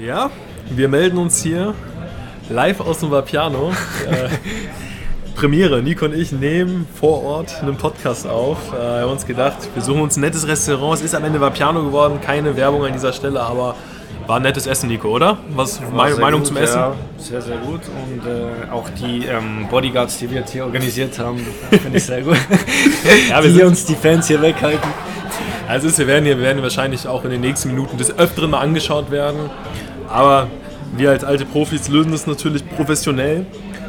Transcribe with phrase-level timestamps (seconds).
[0.00, 0.30] Ja,
[0.70, 1.74] wir melden uns hier
[2.48, 3.70] live aus dem Vapiano.
[4.10, 4.30] äh,
[5.34, 8.72] Premiere, Nico und ich nehmen vor Ort einen Podcast auf.
[8.72, 11.00] Äh, wir haben uns gedacht, wir suchen uns ein nettes Restaurant.
[11.00, 13.76] Es ist am Ende Vapiano geworden, keine Werbung an dieser Stelle, aber
[14.26, 15.36] war ein nettes Essen, Nico, oder?
[15.50, 16.78] Was meine Meinung gut, zum Essen?
[16.78, 17.80] Ja, sehr, sehr gut.
[17.82, 22.22] Und äh, auch die ähm, Bodyguards, die wir jetzt hier organisiert haben, finde ich sehr
[22.22, 22.38] gut.
[23.28, 24.88] Ja, wir die uns die Fans hier weghalten.
[25.68, 28.50] Also ist, wir werden hier wir werden wahrscheinlich auch in den nächsten Minuten des Öfteren
[28.50, 29.50] mal angeschaut werden.
[30.10, 30.48] Aber
[30.96, 33.46] wir als alte Profis lösen das natürlich professionell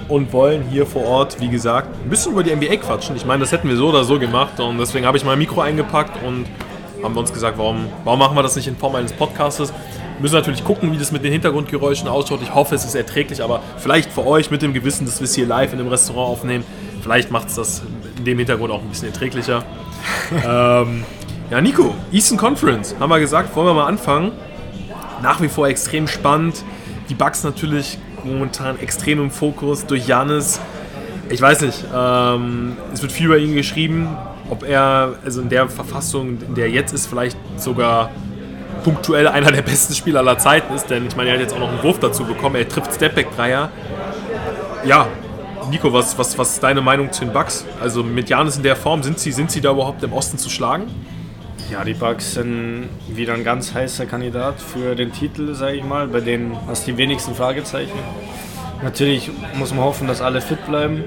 [0.08, 3.16] und wollen hier vor Ort, wie gesagt, ein bisschen über die NBA quatschen.
[3.16, 5.62] Ich meine, das hätten wir so oder so gemacht und deswegen habe ich mein Mikro
[5.62, 6.45] eingepackt und
[7.02, 9.72] haben wir uns gesagt, warum, warum machen wir das nicht in Form eines Podcastes?
[9.72, 12.42] Wir müssen natürlich gucken, wie das mit den Hintergrundgeräuschen ausschaut.
[12.44, 15.34] Ich hoffe, es ist erträglich, aber vielleicht für euch mit dem Gewissen, dass wir es
[15.34, 16.64] hier live in einem Restaurant aufnehmen,
[17.02, 17.81] vielleicht macht es das
[18.17, 19.64] in dem Hintergrund auch ein bisschen erträglicher.
[20.31, 21.03] ähm,
[21.50, 24.31] ja, Nico, Eastern Conference, haben wir gesagt, wollen wir mal anfangen.
[25.21, 26.63] Nach wie vor extrem spannend.
[27.09, 30.59] Die Bucks natürlich momentan extrem im Fokus durch Janis.
[31.30, 34.09] Ich weiß nicht, ähm, es wird viel über ihn geschrieben,
[34.50, 38.11] ob er, also in der Verfassung, in der er jetzt ist, vielleicht sogar
[38.83, 41.59] punktuell einer der besten Spieler aller Zeiten ist, denn ich meine, er hat jetzt auch
[41.59, 43.69] noch einen Wurf dazu bekommen, er trifft Stepback-Dreier.
[44.85, 45.08] Ja,
[45.69, 47.66] Nico, was, was, was ist deine Meinung zu den Bucks?
[47.80, 50.50] Also mit Janis in der Form, sind sie, sind sie da überhaupt im Osten zu
[50.50, 50.88] schlagen?
[51.72, 56.05] Ja, die Bucks sind wieder ein ganz heißer Kandidat für den Titel, sage ich mal.
[56.05, 57.97] Bei denen hast du die wenigsten Fragezeichen.
[58.83, 61.05] Natürlich muss man hoffen, dass alle fit bleiben.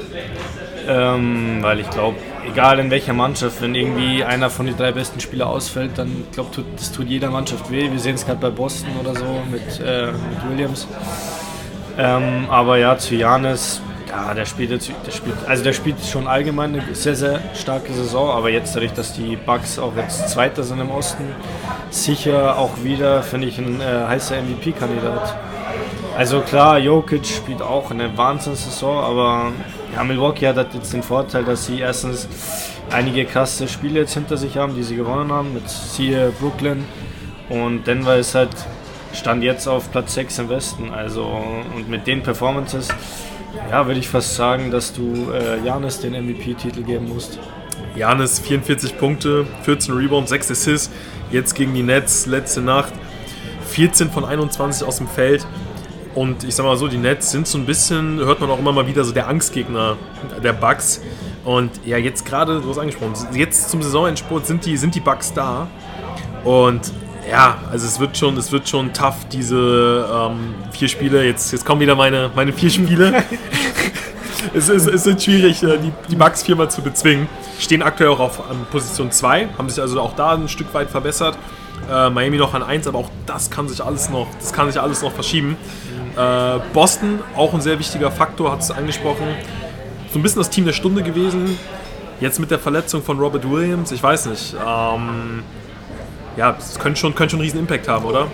[0.89, 2.17] Ähm, weil ich glaube,
[2.51, 6.51] egal in welcher Mannschaft, wenn irgendwie einer von den drei besten Spielern ausfällt, dann glaube
[6.51, 7.91] tut, das tut jeder Mannschaft weh.
[7.91, 10.89] Wir sehen es gerade bei Boston oder so mit, äh, mit Williams.
[11.99, 16.27] Ähm, aber ja, zu Janis, ja, der spielt, jetzt, der spielt, also der spielt schon
[16.27, 20.63] allgemein eine sehr, sehr starke Saison, aber jetzt dadurch, dass die Bucks auch jetzt Zweiter
[20.63, 21.25] sind im Osten,
[21.91, 25.37] sicher auch wieder, finde ich, ein äh, heißer MVP-Kandidat.
[26.17, 29.53] Also klar, Jokic spielt auch eine Wahnsinnssaison, aber
[29.95, 32.29] ja, Milwaukee hat jetzt den Vorteil, dass sie erstens
[32.91, 36.85] einige krasse Spiele jetzt hinter sich haben, die sie gewonnen haben, mit siehe Brooklyn
[37.49, 38.51] und Denver ist halt
[39.15, 41.25] stand jetzt auf Platz 6 im Westen, also
[41.75, 42.89] und mit den Performances,
[43.71, 47.39] ja, würde ich fast sagen, dass du äh, Janis den MVP-Titel geben musst.
[47.97, 50.91] Janis 44 Punkte, 14 Rebounds, 6 Assists.
[51.31, 52.93] Jetzt gegen die Nets letzte Nacht
[53.67, 55.47] 14 von 21 aus dem Feld.
[56.15, 58.73] Und ich sag mal so, die Nets sind so ein bisschen, hört man auch immer
[58.73, 59.97] mal wieder, so der Angstgegner
[60.43, 61.01] der Bucks.
[61.45, 65.33] Und ja, jetzt gerade, du hast angesprochen, jetzt zum Saisonendspurt sind die, sind die Bucks
[65.33, 65.69] da.
[66.45, 66.93] Und
[67.31, 71.25] ja, also es wird schon, es wird schon tough, diese ähm, vier Spiele.
[71.25, 73.25] Jetzt, jetzt kommen wieder meine, meine vier Spiele.
[74.55, 77.29] es, ist, es ist schwierig, äh, die, die Bucks viermal zu bezwingen.
[77.59, 80.91] Stehen aktuell auch auf an Position 2, haben sich also auch da ein Stück weit
[80.91, 81.39] verbessert.
[81.91, 84.81] Äh, Miami noch an 1, aber auch das kann sich alles noch, das kann sich
[84.81, 85.57] alles noch verschieben.
[86.17, 89.27] Äh, Boston, auch ein sehr wichtiger Faktor, hat es angesprochen.
[90.13, 91.59] So ein bisschen das Team der Stunde gewesen.
[92.21, 94.55] Jetzt mit der Verletzung von Robert Williams, ich weiß nicht.
[94.55, 95.43] Ähm,
[96.37, 98.27] ja, das könnte schon, könnte schon einen riesen Impact haben, oder?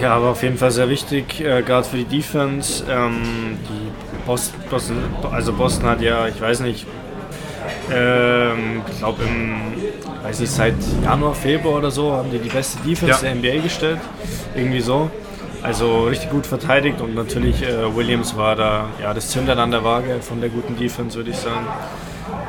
[0.00, 2.84] Ja, aber auf jeden Fall sehr wichtig, äh, gerade für die Defense.
[2.90, 4.96] Ähm, die Boston, Boston,
[5.32, 6.86] also Boston hat ja, ich weiß nicht,
[7.92, 9.72] ähm, ich glaube im,
[10.22, 13.32] weiß nicht, seit Januar, Februar oder so haben die die beste Defense Ja.
[13.32, 13.98] der NBA gestellt,
[14.54, 15.10] irgendwie so.
[15.62, 19.82] Also richtig gut verteidigt und natürlich äh, Williams war da ja das Zündern an der
[19.82, 21.66] Waage von der guten Defense, würde ich sagen.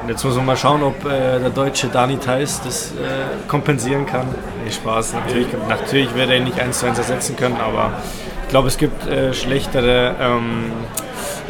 [0.01, 4.05] Und jetzt muss man mal schauen, ob äh, der deutsche Dani Theis das äh, kompensieren
[4.05, 4.27] kann.
[4.63, 5.13] Nee, Spaß.
[5.13, 7.91] Natürlich, natürlich wird er ihn nicht eins zu eins ersetzen können, aber
[8.43, 10.71] ich glaube, es gibt äh, schlechtere ähm,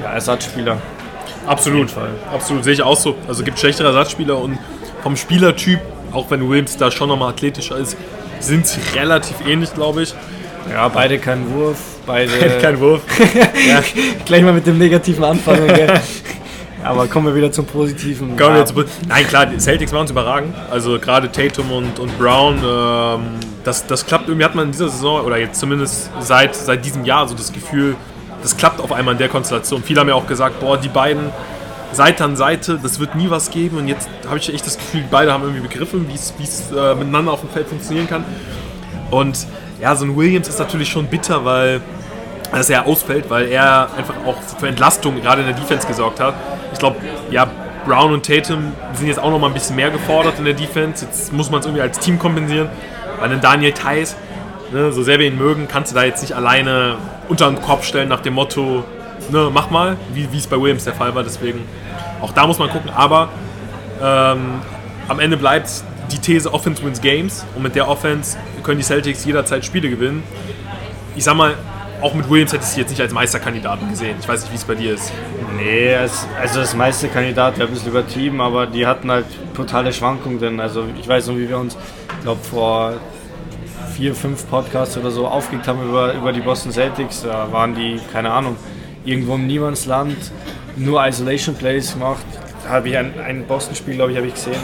[0.02, 0.78] ja, Ersatzspieler.
[1.46, 1.90] Absolut,
[2.34, 3.16] absolut, sehe ich auch so.
[3.28, 4.58] Also gibt schlechtere Ersatzspieler und
[5.02, 5.80] vom Spielertyp,
[6.12, 7.98] auch wenn Williams da schon nochmal athletischer ist,
[8.40, 10.14] sind sie relativ ähnlich, glaube ich.
[10.72, 12.32] Ja, beide kein Wurf, beide.
[12.62, 13.02] Kein Wurf.
[14.26, 16.00] Gleich mal mit dem Negativen anfangen, gell?
[16.90, 18.36] Aber kommen wir wieder zum Positiven.
[18.36, 20.56] Kommen wir zu- Nein, klar, die Celtics waren uns überragend.
[20.72, 23.22] Also gerade Tatum und, und Brown, ähm,
[23.64, 27.06] das, das klappt irgendwie, hat man in dieser Saison, oder jetzt zumindest seit, seit diesem
[27.06, 27.96] Jahr so das Gefühl,
[28.42, 29.84] das klappt auf einmal in der Konstellation.
[29.84, 31.30] Viele haben ja auch gesagt, boah, die beiden
[31.92, 33.78] Seite an Seite, das wird nie was geben.
[33.78, 36.72] Und jetzt habe ich echt das Gefühl, beide haben irgendwie begriffen, wie es wie es,
[36.72, 38.24] äh, miteinander auf dem Feld funktionieren kann.
[39.12, 39.46] Und
[39.80, 41.82] ja, so ein Williams ist natürlich schon bitter, weil
[42.52, 46.34] dass er ausfällt, weil er einfach auch für Entlastung gerade in der Defense gesorgt hat.
[46.74, 46.98] Ich glaube,
[47.32, 47.48] ja,
[47.86, 51.06] Brown und Tatum sind jetzt auch noch mal ein bisschen mehr gefordert in der Defense.
[51.06, 52.70] Jetzt muss man es irgendwie als Team kompensieren,
[53.20, 54.16] weil ein Daniel Theiss,
[54.72, 57.86] ne, so sehr wir ihn mögen, kannst du da jetzt nicht alleine unter den Kopf
[57.86, 58.84] stellen nach dem Motto,
[59.32, 61.24] ne, mach mal, wie wie es bei Williams der Fall war.
[61.24, 61.66] Deswegen,
[62.22, 62.92] auch da muss man gucken.
[62.96, 63.30] Aber
[64.02, 64.62] ähm,
[65.08, 65.70] am Ende bleibt
[66.12, 70.24] die These Offense wins Games und mit der Offense können die Celtics jederzeit Spiele gewinnen.
[71.16, 71.56] Ich sag mal,
[72.02, 74.18] auch mit Williams hättest du jetzt nicht als Meisterkandidaten gesehen.
[74.20, 75.12] Ich weiß nicht, wie es bei dir ist.
[75.56, 79.26] Nee, es, also das Meisterkandidat wäre ein bisschen übertrieben, aber die hatten halt
[79.56, 80.60] totale Schwankungen.
[80.60, 81.76] Also ich weiß noch, wie wir uns,
[82.18, 82.94] ich glaube, vor
[83.96, 87.24] vier, fünf Podcasts oder so aufgeregt haben über, über die Boston Celtics.
[87.24, 88.56] Da waren die, keine Ahnung,
[89.04, 90.18] irgendwo im Niemandsland,
[90.78, 92.26] nur Isolation Plays gemacht.
[92.64, 94.56] Da habe ich ein, ein Boston-Spiel, glaube ich, habe ich gesehen.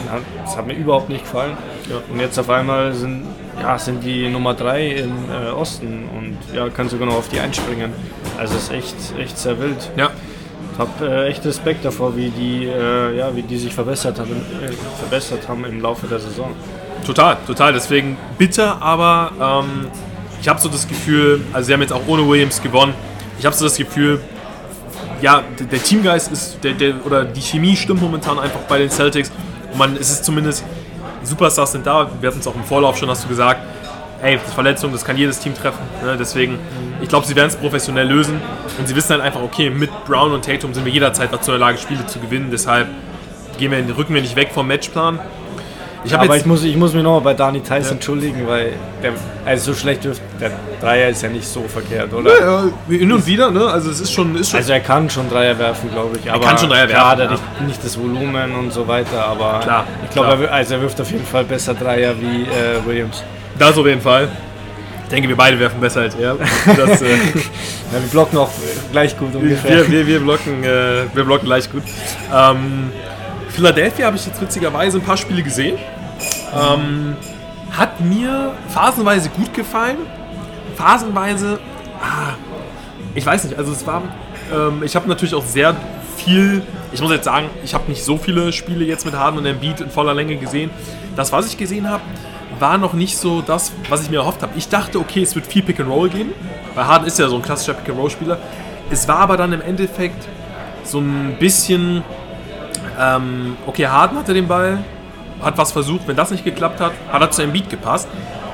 [0.42, 1.56] Das hat mir überhaupt nicht gefallen.
[1.90, 1.96] Ja.
[2.10, 3.24] Und jetzt auf einmal sind,
[3.60, 7.40] ja, sind die Nummer drei im äh, Osten und ja, kann sogar noch auf die
[7.40, 7.92] einspringen.
[8.38, 9.90] Also es ist echt, echt sehr wild.
[9.96, 10.10] Ja.
[10.72, 14.30] Ich habe äh, echt Respekt davor, wie die, äh, ja, wie die sich verbessert haben,
[14.62, 16.54] äh, verbessert haben im Laufe der Saison.
[17.06, 17.72] Total, total.
[17.72, 19.88] Deswegen bitter, aber ähm,
[20.40, 22.94] ich habe so das Gefühl, also sie haben jetzt auch ohne Williams gewonnen.
[23.38, 24.20] Ich habe so das Gefühl,
[25.22, 28.90] ja, der, der Teamgeist ist, der, der, oder die Chemie stimmt momentan einfach bei den
[28.90, 29.32] Celtics.
[29.72, 30.62] Und man, es ist zumindest,
[31.26, 32.08] Superstars sind da.
[32.20, 33.60] Wir hatten es auch im Vorlauf schon, hast du gesagt,
[34.22, 35.82] ey, Verletzung, das kann jedes Team treffen.
[36.02, 36.16] Ne?
[36.18, 36.58] Deswegen,
[37.02, 38.40] ich glaube, sie werden es professionell lösen.
[38.78, 41.58] Und sie wissen halt einfach, okay, mit Brown und Tatum sind wir jederzeit dazu in
[41.58, 42.48] der Lage, Spiele zu gewinnen.
[42.50, 42.88] Deshalb
[43.58, 45.18] gehen wir, rücken wir nicht weg vom Matchplan.
[46.06, 47.90] Ich aber ich muss, ich muss mich nochmal bei Dani Tyson ja.
[47.92, 48.72] entschuldigen, weil
[49.02, 49.12] der,
[49.44, 52.38] also so schlecht dürfte der Dreier ist ja nicht so verkehrt, oder?
[52.38, 53.66] Ja, ja, hin und wieder, ne?
[53.66, 56.30] Also es ist schon, ist schon Also er kann schon Dreier werfen, glaube ich.
[56.30, 57.36] Aber er kann schon Dreier klar, werfen.
[57.36, 57.66] Klar, ja.
[57.66, 61.10] nicht das Volumen und so weiter, aber klar, ich glaube, er, also er wirft auf
[61.10, 63.22] jeden Fall besser Dreier wie äh, Williams.
[63.58, 64.28] Das auf jeden Fall.
[65.04, 66.36] Ich denke, wir beide werfen besser als er.
[66.76, 68.50] Das, äh, ja, wir blocken auch
[68.92, 69.88] gleich gut ungefähr.
[69.88, 71.84] Wir, wir, wir, blocken, äh, wir blocken gleich gut.
[72.34, 72.90] Ähm,
[73.50, 75.78] Philadelphia habe ich jetzt witzigerweise ein paar Spiele gesehen.
[76.54, 77.16] Ähm,
[77.72, 79.98] hat mir phasenweise gut gefallen.
[80.76, 81.58] Phasenweise,
[82.00, 82.34] ah,
[83.14, 84.02] ich weiß nicht, also es war,
[84.54, 85.74] ähm, ich habe natürlich auch sehr
[86.16, 86.62] viel,
[86.92, 89.80] ich muss jetzt sagen, ich habe nicht so viele Spiele jetzt mit Harden und Embiid
[89.80, 90.70] in voller Länge gesehen.
[91.16, 92.02] Das, was ich gesehen habe,
[92.58, 94.52] war noch nicht so das, was ich mir erhofft habe.
[94.56, 96.32] Ich dachte, okay, es wird viel Pick and Roll geben,
[96.74, 98.38] weil Harden ist ja so ein klassischer Pick and Roll Spieler.
[98.90, 100.26] Es war aber dann im Endeffekt
[100.84, 102.02] so ein bisschen,
[102.98, 104.78] ähm, okay, Harden hatte den Ball,
[105.42, 106.06] hat was versucht.
[106.06, 108.08] Wenn das nicht geklappt hat, hat er zu einem Beat gepasst.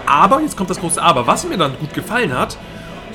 [0.06, 2.56] Aber, jetzt kommt das große Aber, was mir dann gut gefallen hat,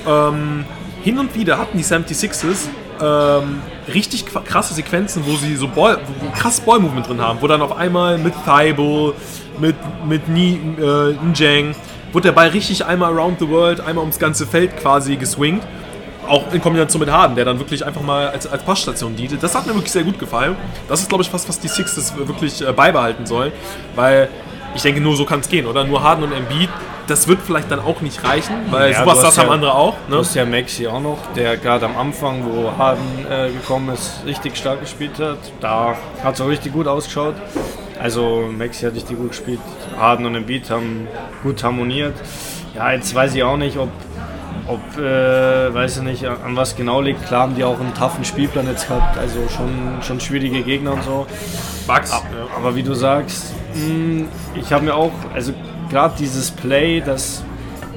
[0.06, 0.64] ähm,
[1.02, 2.68] hin und wieder hatten die 76ers
[3.00, 3.62] ähm,
[3.92, 7.76] richtig krasse Sequenzen, wo sie so Ball, wo krass Ball-Movement drin haben, wo dann auf
[7.76, 9.14] einmal mit Thibault,
[9.60, 9.76] mit,
[10.06, 11.74] mit Ni, äh,
[12.12, 15.62] wurde der Ball richtig einmal around the world, einmal ums ganze Feld quasi geswingt
[16.28, 19.36] auch in Kombination mit Harden, der dann wirklich einfach mal als, als Passstation diente.
[19.36, 20.56] Das hat mir wirklich sehr gut gefallen.
[20.88, 23.52] Das ist, glaube ich, fast, was die Sixers wirklich äh, beibehalten sollen,
[23.94, 24.28] weil
[24.74, 25.84] ich denke, nur so kann es gehen, oder?
[25.84, 26.68] Nur Harden und Embiid,
[27.06, 29.94] das wird vielleicht dann auch nicht reichen, weil ja, Superstars ja, haben andere auch.
[29.94, 29.98] Ne?
[30.10, 34.20] Du hast ja Maxi auch noch, der gerade am Anfang, wo Harden äh, gekommen ist,
[34.26, 35.38] richtig stark gespielt hat.
[35.60, 37.34] Da hat es auch richtig gut ausgeschaut.
[37.98, 39.60] Also Maxi hat richtig gut gespielt.
[39.98, 41.08] Harden und Embiid haben
[41.42, 42.14] gut harmoniert.
[42.74, 43.88] Ja, jetzt weiß ich auch nicht, ob
[44.68, 47.26] ob, äh, weiß ich nicht, an was genau liegt.
[47.26, 51.02] Klar haben die auch einen taffen Spielplan jetzt gehabt, also schon, schon schwierige Gegner und
[51.02, 51.26] so.
[51.86, 52.12] Bugs.
[52.12, 52.26] Aber,
[52.56, 55.52] aber wie du sagst, mh, hm, ich habe mir auch, also
[55.90, 57.42] gerade dieses Play, das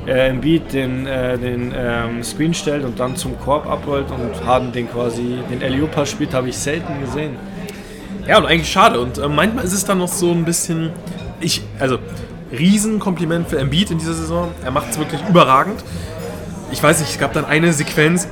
[0.08, 4.72] äh, Embiid den, äh, den ähm, Screen stellt und dann zum Korb abrollt und Harden
[4.72, 7.36] den quasi den Eliupa spielt, habe ich selten gesehen.
[8.28, 9.00] Ja, und eigentlich schade.
[9.00, 10.92] Und äh, manchmal ist es dann noch so ein bisschen.
[11.42, 11.98] Ich, also,
[12.52, 14.52] Riesenkompliment für Embiid in dieser Saison.
[14.64, 15.84] Er macht es wirklich überragend
[16.72, 18.28] ich weiß nicht, es gab dann eine Sequenz,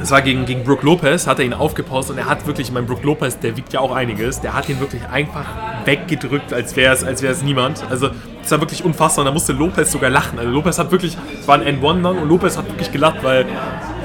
[0.00, 2.86] das war gegen, gegen Brook Lopez, hat er ihn aufgepaust und er hat wirklich, mein
[2.86, 5.46] Brook Lopez, der wiegt ja auch einiges, der hat ihn wirklich einfach
[5.84, 7.82] weggedrückt, als wäre es als niemand.
[7.90, 8.10] Also,
[8.42, 10.38] das war wirklich unfassbar und da musste Lopez sogar lachen.
[10.38, 13.44] Also, Lopez hat wirklich, es war ein N1 dann und Lopez hat wirklich gelacht, weil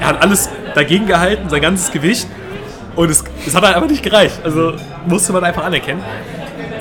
[0.00, 2.26] er hat alles dagegen gehalten, sein ganzes Gewicht
[2.96, 4.40] und es, es hat halt einfach nicht gereicht.
[4.42, 4.74] Also,
[5.06, 6.02] musste man einfach anerkennen.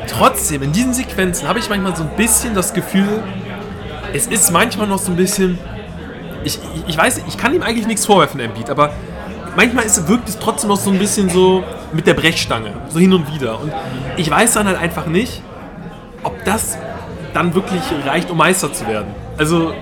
[0.08, 3.24] Trotzdem, in diesen Sequenzen habe ich manchmal so ein bisschen das Gefühl,
[4.12, 5.58] es ist manchmal noch so ein bisschen
[6.44, 8.92] ich, ich weiß, ich kann ihm eigentlich nichts vorwerfen, Embiid, aber
[9.56, 13.14] manchmal ist, wirkt es trotzdem noch so ein bisschen so mit der Brechstange, so hin
[13.14, 13.60] und wieder.
[13.60, 13.72] Und
[14.18, 15.42] ich weiß dann halt einfach nicht,
[16.24, 16.78] ob das
[17.34, 19.14] dann wirklich reicht, um Meister zu werden.
[19.38, 19.74] Also.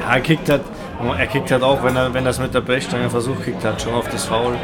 [0.00, 0.62] Ja, er kickt halt,
[1.18, 3.94] er kickt halt auch, wenn er wenn das mit der Brechstange versucht, kickt halt schon
[3.94, 4.56] auf das Foul.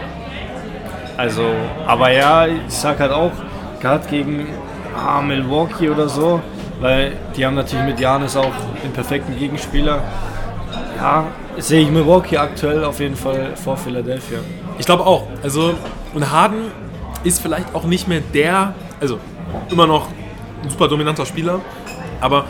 [1.17, 1.45] Also,
[1.87, 3.33] aber ja, ich sag halt auch,
[3.81, 4.47] gerade gegen
[4.97, 6.41] ah, Milwaukee oder so,
[6.81, 10.03] weil die haben natürlich mit Janis auch den perfekten Gegenspieler.
[11.01, 11.25] Ja,
[11.57, 14.41] sehe ich Milwaukee aktuell auf jeden Fall vor Philadelphia.
[14.79, 15.27] Ich glaube auch.
[15.43, 15.73] Also,
[16.13, 16.71] und Harden
[17.25, 19.19] ist vielleicht auch nicht mehr der, also
[19.71, 20.09] immer noch
[20.63, 21.61] ein super dominanter Spieler,
[22.21, 22.45] aber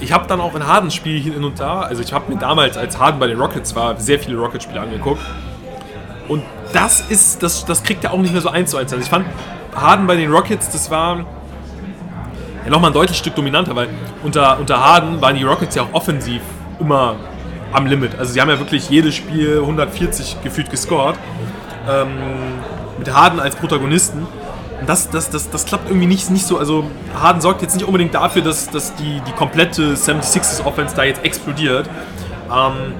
[0.00, 2.78] ich habe dann auch in Harden Spiel hin und da, also ich habe mir damals,
[2.78, 5.20] als Harden bei den Rockets war, sehr viele Rockets-Spiele angeguckt.
[6.26, 6.42] Und
[6.72, 8.94] das ist, das, das kriegt er auch nicht mehr so eins zu eins.
[8.94, 9.26] Also ich fand
[9.74, 11.18] Harden bei den Rockets, das war
[12.64, 13.88] ja nochmal ein deutliches Stück dominanter, weil
[14.22, 16.40] unter, unter Harden waren die Rockets ja auch offensiv
[16.78, 17.16] immer
[17.72, 18.18] am Limit.
[18.18, 21.16] Also sie haben ja wirklich jedes Spiel 140 gefühlt gescored.
[21.88, 22.08] Ähm,
[22.98, 24.26] mit Harden als Protagonisten.
[24.80, 26.58] Und das, das, das, das klappt irgendwie nicht, nicht so.
[26.58, 26.84] Also
[27.14, 31.24] Harden sorgt jetzt nicht unbedingt dafür, dass, dass die, die komplette 76ers Offense da jetzt
[31.24, 31.88] explodiert.
[32.50, 32.94] Ähm,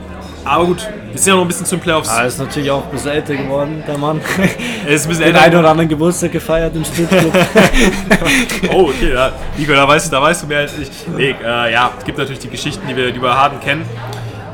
[0.44, 2.08] aber gut, wir sind ja noch ein bisschen zu den Playoffs.
[2.08, 4.20] Er ist natürlich auch ein bisschen älter geworden, der Mann.
[4.86, 5.42] Er ist ein bisschen Den älter.
[5.46, 7.32] einen oder anderen Geburtstag gefeiert im Stripclub.
[8.72, 9.32] Oh, okay, ja.
[9.56, 10.88] Nico, da weißt du, da weißt du mehr als ich.
[11.14, 13.84] Nee, äh, ja, es gibt natürlich die Geschichten, die wir die über Harden kennen.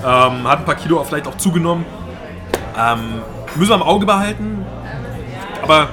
[0.07, 1.85] Ähm, hat ein paar Kilo auch vielleicht auch zugenommen.
[2.79, 3.23] Ähm,
[3.57, 4.65] müssen wir im Auge behalten.
[5.63, 5.89] Aber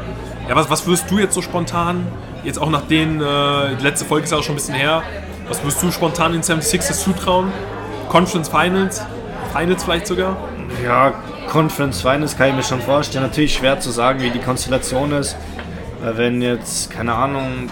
[0.48, 2.06] ja, was, was würdest du jetzt so spontan,
[2.44, 5.02] jetzt auch nach den, äh, die letzte Folge ist ja auch schon ein bisschen her,
[5.48, 7.52] was würdest du spontan den 76ers zutrauen?
[8.10, 9.04] Conference Finals?
[9.52, 10.38] Finals vielleicht sogar?
[10.84, 11.14] Ja,
[11.48, 13.24] Conference Finals kann ich mir schon vorstellen.
[13.24, 15.36] Natürlich schwer zu sagen, wie die Konstellation ist.
[16.02, 17.70] Weil wenn jetzt, keine Ahnung,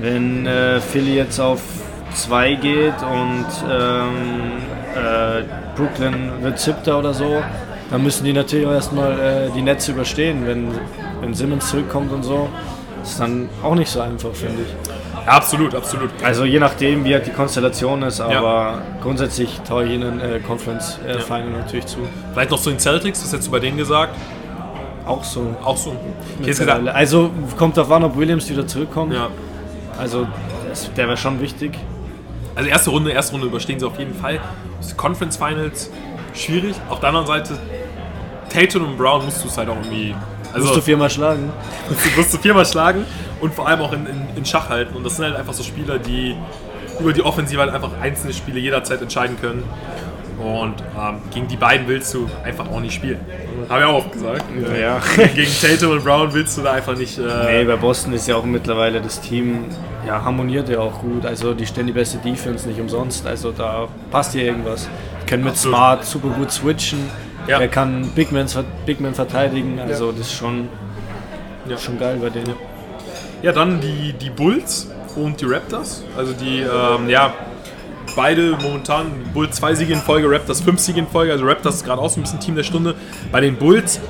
[0.00, 1.60] wenn äh, Philly jetzt auf
[2.14, 4.52] 2 geht und ähm,
[4.94, 5.42] äh,
[5.76, 7.42] Brooklyn wird siebter oder so,
[7.90, 10.68] dann müssen die natürlich auch erstmal äh, die Netze überstehen, wenn,
[11.20, 12.48] wenn Simmons zurückkommt und so.
[13.00, 15.26] Das ist dann auch nicht so einfach, finde ich.
[15.26, 16.10] Ja, absolut, absolut.
[16.24, 20.98] Also je nachdem, wie halt die Konstellation ist, aber grundsätzlich traue ich ihnen äh, Conference
[21.06, 21.98] äh, Final natürlich zu.
[22.32, 24.14] Vielleicht noch zu den Celtics, was hättest du bei denen gesagt?
[25.06, 25.54] Auch so.
[25.64, 25.96] Auch so.
[26.40, 29.14] Ich hätte gesagt, Also kommt darauf an, ob Williams wieder zurückkommt.
[29.14, 29.28] ja.
[29.98, 30.26] Also
[30.68, 31.78] das, der wäre schon wichtig.
[32.54, 34.40] Also erste Runde, erste Runde überstehen sie auf jeden Fall.
[34.80, 35.90] Das Conference Finals
[36.34, 36.76] schwierig.
[36.88, 37.58] Auf der anderen Seite
[38.48, 40.14] Tatum und Brown musst du es halt auch irgendwie.
[40.52, 41.50] Also Musst du viermal schlagen.
[41.88, 43.06] du musst du viermal schlagen
[43.40, 44.94] und vor allem auch in, in, in Schach halten.
[44.94, 46.36] Und das sind halt einfach so Spieler, die
[47.00, 49.64] über die Offensive halt einfach einzelne Spiele jederzeit entscheiden können.
[50.42, 53.20] Und ähm, gegen die beiden willst du einfach auch nicht spielen.
[53.68, 54.44] Habe ich auch oft gesagt.
[54.78, 55.00] Ja.
[55.34, 57.16] Gegen Tatum und Brown willst du da einfach nicht.
[57.18, 59.66] Äh, Nee, bei Boston ist ja auch mittlerweile das Team,
[60.06, 61.24] ja, harmoniert ja auch gut.
[61.26, 63.26] Also die stellen die beste Defense nicht umsonst.
[63.26, 64.88] Also da passt hier irgendwas.
[65.28, 65.76] Können mit Absolut.
[65.76, 66.98] Smart super gut switchen.
[67.46, 67.60] Ja.
[67.60, 68.46] Er kann Big Man,
[68.84, 69.78] Big Man verteidigen.
[69.80, 70.68] Also das ist schon,
[71.68, 71.78] Ja.
[71.78, 72.54] schon geil bei denen.
[73.42, 76.04] Ja, dann die, die Bulls und die Raptors.
[76.16, 77.32] Also die, ähm, ja,
[78.14, 81.32] beide momentan Bulls zwei Siege in Folge, Raptors fünf Siege in Folge.
[81.32, 82.94] Also Raptors ist gerade auch so ein bisschen Team der Stunde.
[83.30, 84.00] Bei den Bulls,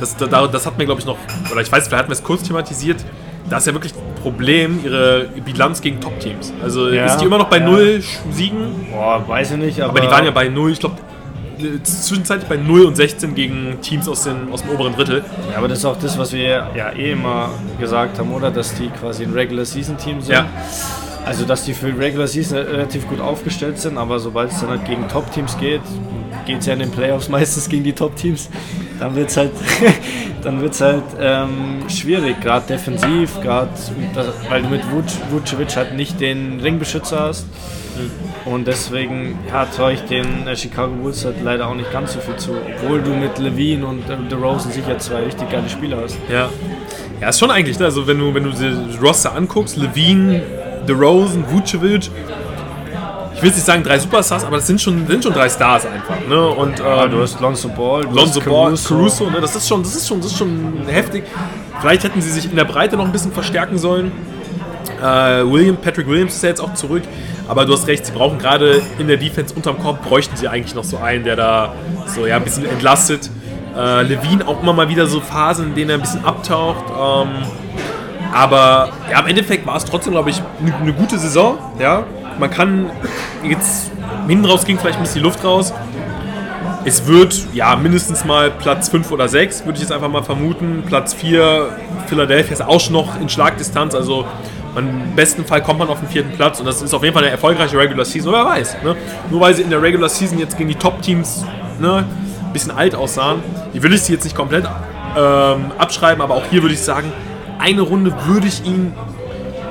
[0.00, 1.18] das, da, das hat mir glaube ich noch,
[1.50, 3.04] oder ich weiß, vielleicht hatten wir es kurz thematisiert,
[3.48, 6.52] da ist ja wirklich ein Problem, ihre Bilanz gegen Top-Teams.
[6.62, 7.66] Also Ja, ist die immer noch bei ja.
[7.66, 10.96] null Siegen, Boah, weiß ich nicht, aber, aber die waren ja bei null, ich glaube,
[11.82, 15.24] zwischenzeitlich bei 0 und 16 gegen Teams aus, den, aus dem oberen Drittel.
[15.50, 18.50] Ja, aber das ist auch das, was wir ja eh immer gesagt haben, oder?
[18.50, 20.34] Dass die quasi ein Regular Season Team sind.
[20.34, 20.46] Ja.
[21.24, 24.84] Also, dass die für Regular Season relativ gut aufgestellt sind, aber sobald es dann halt
[24.84, 25.80] gegen Top-Teams geht,
[26.46, 28.50] geht es ja in den Playoffs meistens gegen die Top-Teams,
[28.98, 29.52] dann wird es halt,
[30.42, 33.68] dann wird's halt ähm, schwierig, gerade defensiv, gerade
[34.48, 37.46] weil du mit Vuc- Vucevic halt nicht den Ringbeschützer hast.
[38.46, 42.20] Und deswegen ja, traue ich den äh, Chicago Bulls halt leider auch nicht ganz so
[42.20, 42.52] viel zu,
[42.82, 46.16] obwohl du mit Levine und äh, DeRozan sicher zwei richtig geile Spieler hast.
[46.28, 46.48] Ja.
[47.20, 47.84] Ja, ist schon eigentlich, ne?
[47.84, 50.42] Also wenn du, wenn du die Roster anguckst, Levine,
[50.86, 52.10] DeRozan, Vucevic,
[53.34, 56.16] ich will nicht sagen drei Superstars, aber das sind schon, sind schon drei Stars einfach,
[56.28, 56.46] ne?
[56.48, 59.40] Und Ja, ähm, du hast Lonzo Ball, du Lonzo hast Ball, Caruso, ne?
[59.40, 61.24] Das ist schon, das ist schon, das ist schon heftig.
[61.80, 64.12] Vielleicht hätten sie sich in der Breite noch ein bisschen verstärken sollen.
[65.00, 65.04] Äh,
[65.50, 67.02] William, Patrick Williams ist ja jetzt auch zurück,
[67.48, 70.76] aber du hast recht, sie brauchen gerade in der Defense unterm Korb, bräuchten sie eigentlich
[70.76, 71.74] noch so einen, der da
[72.06, 73.28] so ja, ein bisschen entlastet.
[73.76, 76.84] Äh, Levine auch immer mal wieder so Phasen, in denen er ein bisschen abtaucht.
[76.90, 77.28] Ähm,
[78.32, 81.58] aber ja, im Endeffekt war es trotzdem, glaube ich, eine eine gute Saison.
[81.78, 82.04] Ja?
[82.38, 82.90] Man kann
[83.44, 83.90] jetzt
[84.26, 85.72] hinten raus ging vielleicht ein bisschen die Luft raus.
[86.84, 90.82] Es wird ja mindestens mal Platz 5 oder 6, würde ich jetzt einfach mal vermuten.
[90.86, 91.68] Platz 4,
[92.06, 93.94] Philadelphia ist auch schon noch in Schlagdistanz.
[93.94, 94.24] Also
[94.74, 97.14] man, im besten Fall kommt man auf den vierten Platz und das ist auf jeden
[97.14, 98.32] Fall eine erfolgreiche Regular Season.
[98.32, 98.76] Wer weiß.
[98.82, 98.96] Ne?
[99.30, 101.44] Nur weil sie in der Regular Season jetzt gegen die Top-Teams
[101.78, 102.04] ne,
[102.44, 103.42] ein bisschen alt aussahen,
[103.74, 104.64] die will ich sie jetzt nicht komplett
[105.16, 107.12] ähm, abschreiben, aber auch hier würde ich sagen,
[107.62, 108.92] eine Runde würde ich ihnen,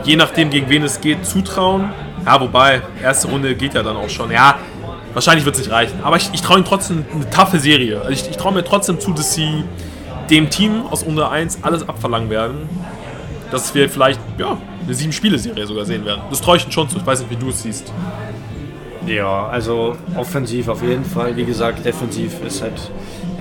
[0.04, 1.92] je nachdem gegen wen es geht, zutrauen.
[2.26, 4.32] Ja, wobei, erste Runde geht ja dann auch schon.
[4.32, 4.56] Ja,
[5.14, 6.00] wahrscheinlich wird es nicht reichen.
[6.04, 8.00] Aber ich, ich traue ihnen trotzdem eine taffe Serie.
[8.00, 9.64] Also ich, ich traue mir trotzdem zu, dass sie
[10.30, 12.70] dem Team aus Runde 1 alles abverlangen werden.
[13.52, 16.22] Dass wir vielleicht, ja, eine Sieben-Spiele-Serie sogar sehen werden.
[16.30, 16.98] Das traue ich ihnen schon zu.
[16.98, 17.92] Ich weiß nicht, wie du es siehst.
[19.08, 21.36] Ja, also offensiv auf jeden Fall.
[21.36, 22.80] Wie gesagt, defensiv ist halt,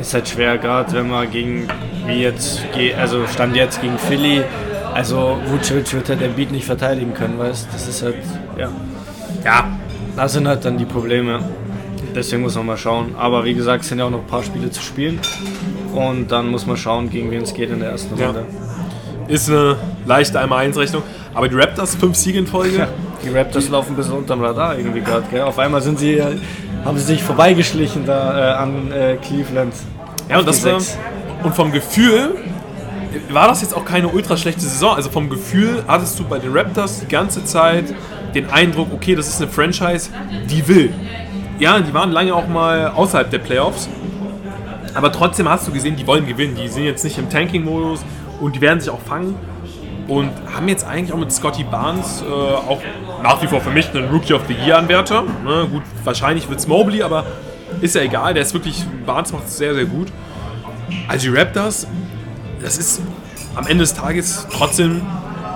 [0.01, 1.69] ist halt schwer, gerade wenn man gegen,
[2.07, 2.63] wie jetzt,
[2.99, 4.43] also stand jetzt gegen Philly,
[4.95, 8.17] also Vucevic wird halt den Beat nicht verteidigen können, weißt Das ist halt,
[8.59, 8.71] ja,
[9.45, 9.69] Ja,
[10.17, 11.41] da sind halt dann die Probleme.
[12.15, 13.15] Deswegen muss man mal schauen.
[13.17, 15.21] Aber wie gesagt, es sind ja auch noch ein paar Spiele zu spielen.
[15.95, 18.27] Und dann muss man schauen, gegen wen es geht in der ersten Ja.
[18.27, 18.47] Runde.
[19.29, 19.77] ist eine
[20.07, 21.03] leichte 1-1-Rechnung.
[21.35, 22.89] Aber die Raptors, fünf Siege in Folge.
[23.25, 25.45] Die Raptors laufen ein bisschen unterm Radar irgendwie gerade?
[25.45, 26.23] Auf einmal sind sie,
[26.85, 29.75] haben sie sich vorbeigeschlichen da äh, an äh, Cleveland.
[30.29, 30.79] Ja, und, das war,
[31.43, 32.37] und vom Gefühl
[33.31, 34.95] war das jetzt auch keine ultra schlechte Saison.
[34.95, 37.85] Also vom Gefühl hattest du bei den Raptors die ganze Zeit
[38.35, 40.11] den Eindruck, okay, das ist eine Franchise,
[40.49, 40.93] die will.
[41.59, 43.89] Ja, die waren lange auch mal außerhalb der Playoffs.
[44.95, 46.57] Aber trotzdem hast du gesehen, die wollen gewinnen.
[46.57, 48.01] Die sind jetzt nicht im Tanking-Modus
[48.41, 49.35] und die werden sich auch fangen.
[50.09, 52.81] Und haben jetzt eigentlich auch mit Scotty Barnes äh, auch
[53.23, 55.23] nach wie vor für mich einen Rookie of the Year-Anwärter.
[55.45, 57.25] Ne, gut, wahrscheinlich wird es Mobley, aber
[57.81, 58.35] ist ja egal.
[58.35, 60.09] Der ist wirklich, Barnes macht es sehr, sehr gut.
[61.09, 61.87] Also die Raptors,
[62.63, 63.03] das ist
[63.55, 65.03] am Ende des Tages trotzdem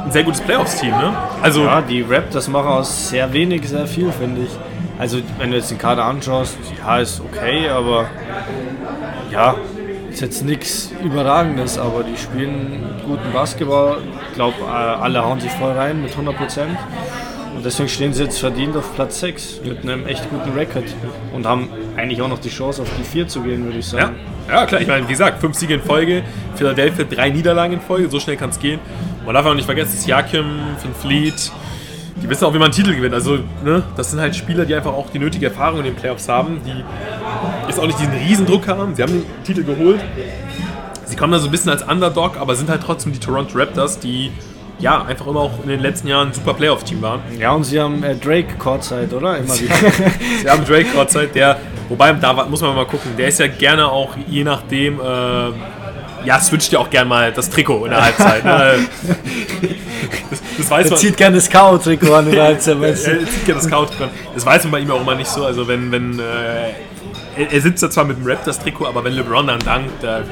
[0.04, 0.90] ein sehr gutes Playoffs-Team.
[0.90, 1.16] Ne?
[1.42, 4.50] Also ja, die Raptors machen aus sehr wenig sehr viel, finde ich.
[4.98, 8.06] Also wenn du jetzt den Kader anschaust, ja, ist okay, aber
[9.30, 9.56] ja,
[10.10, 13.98] ist jetzt nichts Überragendes, aber die spielen guten Basketball.
[14.28, 16.78] Ich glaube, äh, alle hauen sich voll rein mit 100 Prozent.
[17.64, 20.84] Deswegen stehen sie jetzt verdient auf Platz 6 mit einem echt guten Rekord
[21.32, 24.16] und haben eigentlich auch noch die Chance, auf die 4 zu gehen, würde ich sagen.
[24.48, 24.60] Ja.
[24.60, 26.22] ja, klar, ich meine, wie gesagt, fünf Siege in Folge,
[26.56, 28.80] Philadelphia drei Niederlagen in Folge, so schnell kann es gehen.
[29.24, 30.44] Man darf auch nicht vergessen, dass Jakim,
[30.78, 31.50] Finn Fleet,
[32.22, 33.14] die wissen auch, wie man einen Titel gewinnt.
[33.14, 36.28] Also, ne, das sind halt Spieler, die einfach auch die nötige Erfahrung in den Playoffs
[36.28, 36.84] haben, die
[37.66, 38.94] jetzt auch nicht diesen Riesendruck haben.
[38.94, 40.00] Sie haben den Titel geholt.
[41.06, 43.98] Sie kommen da so ein bisschen als Underdog, aber sind halt trotzdem die Toronto Raptors,
[43.98, 44.30] die
[44.78, 47.20] ja, einfach immer auch in den letzten Jahren ein super Playoff-Team waren.
[47.38, 49.38] Ja, und sie haben äh, Drake Courtside, oder?
[49.38, 49.74] Immer wieder.
[50.42, 53.86] sie haben Drake Courtside, der, wobei, da muss man mal gucken, der ist ja gerne
[53.86, 55.04] auch, je nachdem, äh,
[56.24, 58.44] ja, switcht ja auch gerne mal das Trikot in der Halbzeit.
[58.44, 58.88] Ne?
[60.30, 60.98] Das, das weiß er man.
[60.98, 62.76] zieht gerne das K.O.-Trikot an in der Halbzeit.
[62.82, 64.10] er zieht gerne das K.O.-Trikot an.
[64.34, 65.44] Das weiß man bei ihm auch immer nicht so.
[65.44, 66.22] Also wenn, wenn äh,
[67.36, 70.22] er, er, sitzt da zwar mit dem Raptors-Trikot, aber wenn LeBron dann dankt, da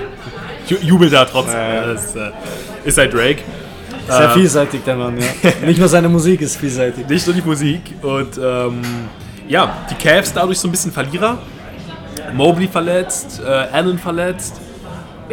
[0.66, 1.54] jubelt er trotzdem.
[1.54, 1.87] Ja, ja.
[1.87, 2.30] Das äh,
[2.84, 3.42] ist halt Drake.
[4.09, 5.50] Sehr ähm, vielseitig, der Mann, ja.
[5.66, 7.09] Nicht nur seine Musik ist vielseitig.
[7.09, 7.80] Nicht nur die Musik.
[8.02, 8.80] Und ähm,
[9.49, 11.38] ja, die Cavs dadurch so ein bisschen Verlierer.
[12.35, 14.61] Mobley verletzt, äh, Allen verletzt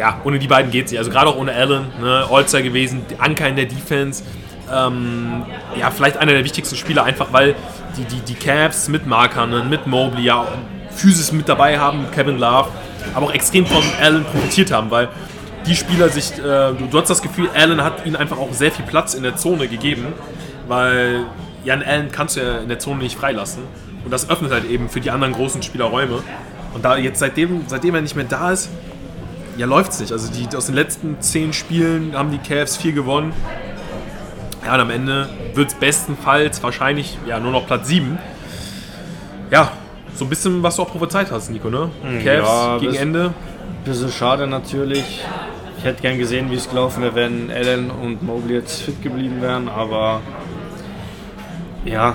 [0.00, 0.98] ja, ohne die beiden geht es nicht.
[0.98, 4.24] Also gerade auch ohne Allen, ne, All-Star gewesen, Anker in der Defense.
[4.72, 5.44] Ähm,
[5.78, 7.54] ja, vielleicht einer der wichtigsten Spieler, einfach weil
[7.96, 10.46] die, die, die Cavs mit Markanen, mit Mobley, ja,
[10.90, 12.68] Physis mit dabei haben, Kevin Love,
[13.14, 15.08] aber auch extrem von Allen profitiert haben, weil
[15.66, 18.72] die Spieler sich, äh, du, du hast das Gefühl, Allen hat ihnen einfach auch sehr
[18.72, 20.06] viel Platz in der Zone gegeben,
[20.68, 21.24] weil
[21.64, 23.62] Jan Allen kannst du ja in der Zone nicht freilassen.
[24.04, 26.22] Und das öffnet halt eben für die anderen großen Spieler Räume.
[26.72, 28.70] Und da jetzt seitdem, seitdem er nicht mehr da ist,
[29.56, 30.12] ja, läuft es nicht.
[30.12, 33.32] Also die, aus den letzten zehn Spielen haben die Cavs vier gewonnen.
[34.64, 38.18] Ja, und am Ende wird es bestenfalls wahrscheinlich ja, nur noch Platz 7.
[39.50, 39.72] Ja,
[40.14, 41.90] so ein bisschen, was du auch prophezeit hast, Nico, ne?
[42.02, 43.34] Mhm, Cavs ja, gegen Ende.
[43.84, 45.24] Bisschen schade natürlich.
[45.78, 49.40] Ich hätte gern gesehen, wie es gelaufen wäre, wenn Allen und Mobley jetzt fit geblieben
[49.40, 50.20] wären, aber
[51.86, 52.14] ja,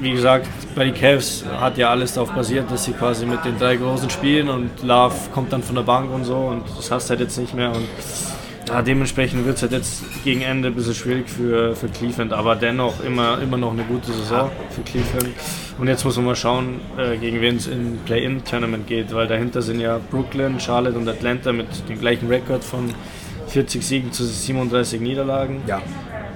[0.00, 3.58] wie gesagt, bei den Cavs hat ja alles darauf basiert, dass sie quasi mit den
[3.58, 7.06] drei Großen spielen und Love kommt dann von der Bank und so und das hast
[7.06, 7.88] du halt jetzt nicht mehr und
[8.68, 12.56] ja, dementsprechend wird es halt jetzt gegen Ende ein bisschen schwierig für, für Cleveland, aber
[12.56, 15.34] dennoch immer, immer noch eine gute Saison für Cleveland.
[15.78, 19.62] Und jetzt muss man mal schauen, äh, gegen wen es im Play-In-Tournament geht, weil dahinter
[19.62, 22.94] sind ja Brooklyn, Charlotte und Atlanta mit dem gleichen Rekord von
[23.48, 25.62] 40 Siegen zu 37 Niederlagen.
[25.66, 25.82] Ja.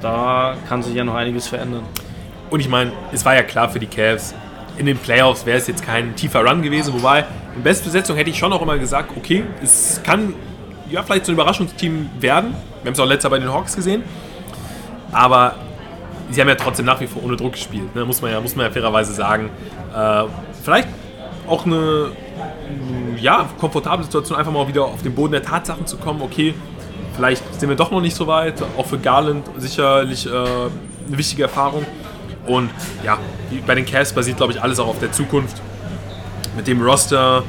[0.03, 1.85] Da kann sich ja noch einiges verändern.
[2.51, 4.35] Und ich meine, es war ja klar für die Cavs,
[4.79, 8.39] in den Playoffs wäre es jetzt kein tiefer Run gewesen, wobei in Bestbesetzung hätte ich
[8.39, 10.35] schon auch immer gesagt, okay, es kann
[10.91, 12.55] ja vielleicht so ein Überraschungsteam werden.
[12.83, 14.03] Wir haben es auch letztes Jahr bei den Hawks gesehen.
[15.13, 15.55] Aber
[16.31, 18.05] sie haben ja trotzdem nach wie vor ohne Druck gespielt, ne?
[18.05, 19.51] muss, man ja, muss man ja fairerweise sagen.
[19.95, 20.25] Äh,
[20.63, 20.89] vielleicht
[21.47, 22.11] auch eine
[23.21, 26.21] ja, komfortable Situation, einfach mal wieder auf den Boden der Tatsachen zu kommen.
[26.23, 26.55] Okay,
[27.15, 28.63] vielleicht sind wir doch noch nicht so weit.
[28.77, 30.71] Auch für Garland sicherlich äh, eine
[31.09, 31.87] wichtige Erfahrung.
[32.47, 32.71] Und
[33.05, 33.19] ja,
[33.67, 35.61] bei den Cavs basiert, glaube ich, alles auch auf der Zukunft.
[36.57, 37.43] Mit dem Roster,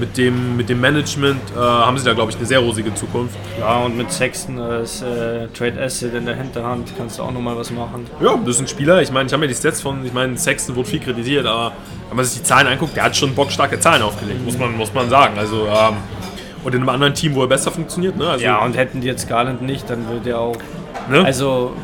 [0.00, 3.36] mit dem, mit dem Management äh, haben sie da, glaube ich, eine sehr rosige Zukunft.
[3.60, 7.56] Ja, und mit Sexton als äh, Trade Asset in der Hinterhand kannst du auch nochmal
[7.56, 8.06] was machen.
[8.20, 9.02] Ja, das ist ein Spieler.
[9.02, 11.72] Ich meine, ich habe mir die Stats von, ich meine, Sexton wurde viel kritisiert, aber
[12.08, 14.92] wenn man sich die Zahlen anguckt, der hat schon bockstarke Zahlen aufgelegt, muss man, muss
[14.92, 15.38] man sagen.
[15.38, 15.96] Also, ähm,
[16.64, 18.16] und in einem anderen Team, wo er besser funktioniert.
[18.16, 18.28] Ne?
[18.28, 20.56] Also, ja, und hätten die jetzt Garland nicht, dann würde er auch.
[21.08, 21.24] Ne?
[21.24, 21.74] Also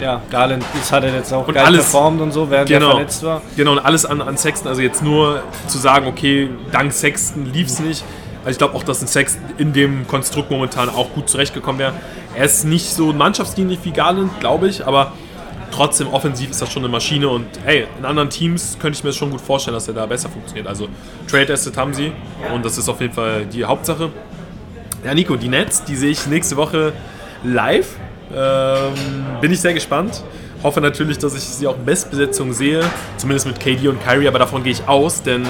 [0.00, 2.88] ja, Garland das hat er jetzt auch und geil alles, performt und so, während genau,
[2.88, 3.42] er verletzt war.
[3.56, 7.68] Genau, und alles an, an Sexton, also jetzt nur zu sagen, okay, dank Sexton lief
[7.68, 8.04] es nicht.
[8.40, 11.94] Also ich glaube auch, dass ein Sexton in dem Konstrukt momentan auch gut zurechtgekommen wäre.
[12.36, 15.12] Er ist nicht so mannschaftsdienlich wie Garland, glaube ich, aber
[15.70, 19.10] trotzdem offensiv ist das schon eine Maschine und hey, in anderen Teams könnte ich mir
[19.10, 20.66] das schon gut vorstellen, dass er da besser funktioniert.
[20.66, 20.88] Also
[21.28, 22.12] Trade Asset haben sie
[22.52, 24.10] und das ist auf jeden Fall die Hauptsache.
[25.04, 26.92] Ja, Nico, die Nets, die sehe ich nächste Woche
[27.42, 27.96] live
[28.36, 28.94] ähm,
[29.40, 30.22] bin ich sehr gespannt.
[30.62, 32.82] Hoffe natürlich, dass ich sie auch in Bestbesetzung sehe,
[33.18, 35.46] zumindest mit KD und Kyrie, aber davon gehe ich aus, denn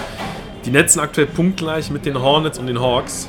[0.65, 3.29] die Nets sind aktuell punktgleich mit den Hornets und den Hawks.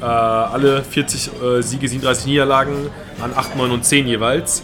[0.00, 2.90] Äh, alle 40 äh, Siege, 37 Niederlagen
[3.22, 4.62] an 8, 9 und 10 jeweils.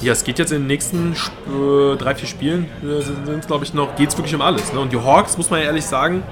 [0.00, 3.74] Ja, es geht jetzt in den nächsten äh, drei, vier Spielen, äh, sind glaube ich
[3.74, 4.72] noch, geht es wirklich um alles.
[4.72, 4.78] Ne?
[4.78, 6.22] Und die Hawks, muss man ja ehrlich sagen,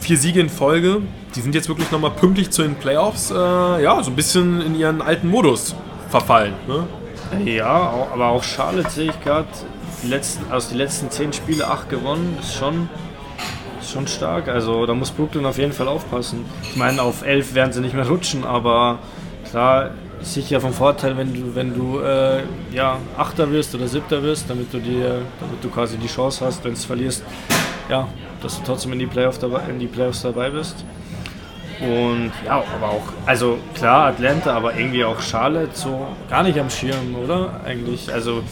[0.00, 1.00] vier Siege in Folge,
[1.34, 4.78] die sind jetzt wirklich nochmal pünktlich zu den Playoffs, äh, ja, so ein bisschen in
[4.78, 5.74] ihren alten Modus
[6.08, 6.54] verfallen.
[6.66, 6.86] Ne?
[7.44, 9.48] Ja, aber auch Charlotte sehe ich gerade,
[10.50, 12.88] aus den letzten zehn Spiele acht gewonnen, ist schon,
[13.80, 14.48] ist schon stark.
[14.48, 16.44] Also da muss Brooklyn auf jeden Fall aufpassen.
[16.62, 18.98] Ich meine, auf elf werden sie nicht mehr rutschen, aber
[19.50, 19.90] klar,
[20.20, 22.42] sicher vom Vorteil, wenn du, wenn du äh,
[22.72, 26.64] ja, Achter wirst oder Siebter wirst, damit du, dir, damit du quasi die Chance hast,
[26.64, 27.24] wenn du es verlierst,
[27.88, 28.06] ja,
[28.42, 30.84] dass du trotzdem in die, Playoff dabei, in die Playoffs dabei bist.
[31.80, 36.70] Und ja, aber auch, also klar, Atlanta, aber irgendwie auch Charlotte so gar nicht am
[36.70, 37.60] Schirm, oder?
[37.64, 38.42] Eigentlich, also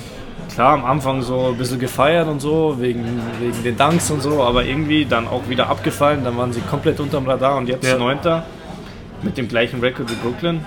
[0.52, 3.04] klar, am Anfang so ein bisschen gefeiert und so, wegen,
[3.40, 7.00] wegen den Danks und so, aber irgendwie dann auch wieder abgefallen, dann waren sie komplett
[7.00, 7.96] unterm Radar und jetzt ja.
[7.96, 8.44] Neunter
[9.22, 10.64] mit dem gleichen Rekord wie Brooklyn.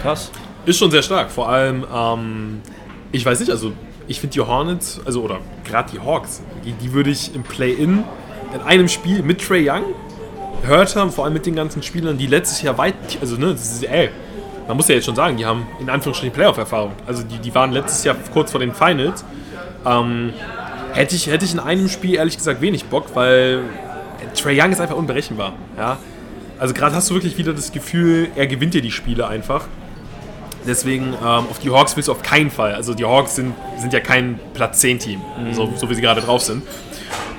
[0.00, 0.30] Krass.
[0.64, 1.30] Ist schon sehr stark.
[1.30, 2.60] Vor allem, ähm,
[3.12, 3.72] ich weiß nicht, also
[4.06, 8.02] ich finde die Hornets, also oder gerade die Hawks, die, die würde ich im Play-In
[8.54, 9.84] in einem Spiel mit Trey Young
[10.62, 13.84] gehört haben, vor allem mit den ganzen Spielern, die letztes Jahr weit, also ne, ist,
[13.84, 14.10] ey,
[14.66, 16.92] man muss ja jetzt schon sagen, die haben in Anführungsstrichen Playoff-Erfahrung.
[17.06, 19.24] Also die, die waren letztes Jahr kurz vor den Finals.
[19.86, 20.34] Ähm,
[20.92, 23.62] hätte, ich, hätte ich in einem Spiel ehrlich gesagt wenig Bock, weil
[24.34, 25.54] Trey Young ist einfach unberechenbar.
[25.76, 25.98] Ja?
[26.58, 29.64] Also gerade hast du wirklich wieder das Gefühl, er gewinnt dir die Spiele einfach.
[30.66, 32.74] Deswegen ähm, auf die Hawks willst du auf keinen Fall.
[32.74, 35.54] Also die Hawks sind, sind ja kein Platz 10-Team, mhm.
[35.54, 36.62] so, so wie sie gerade drauf sind.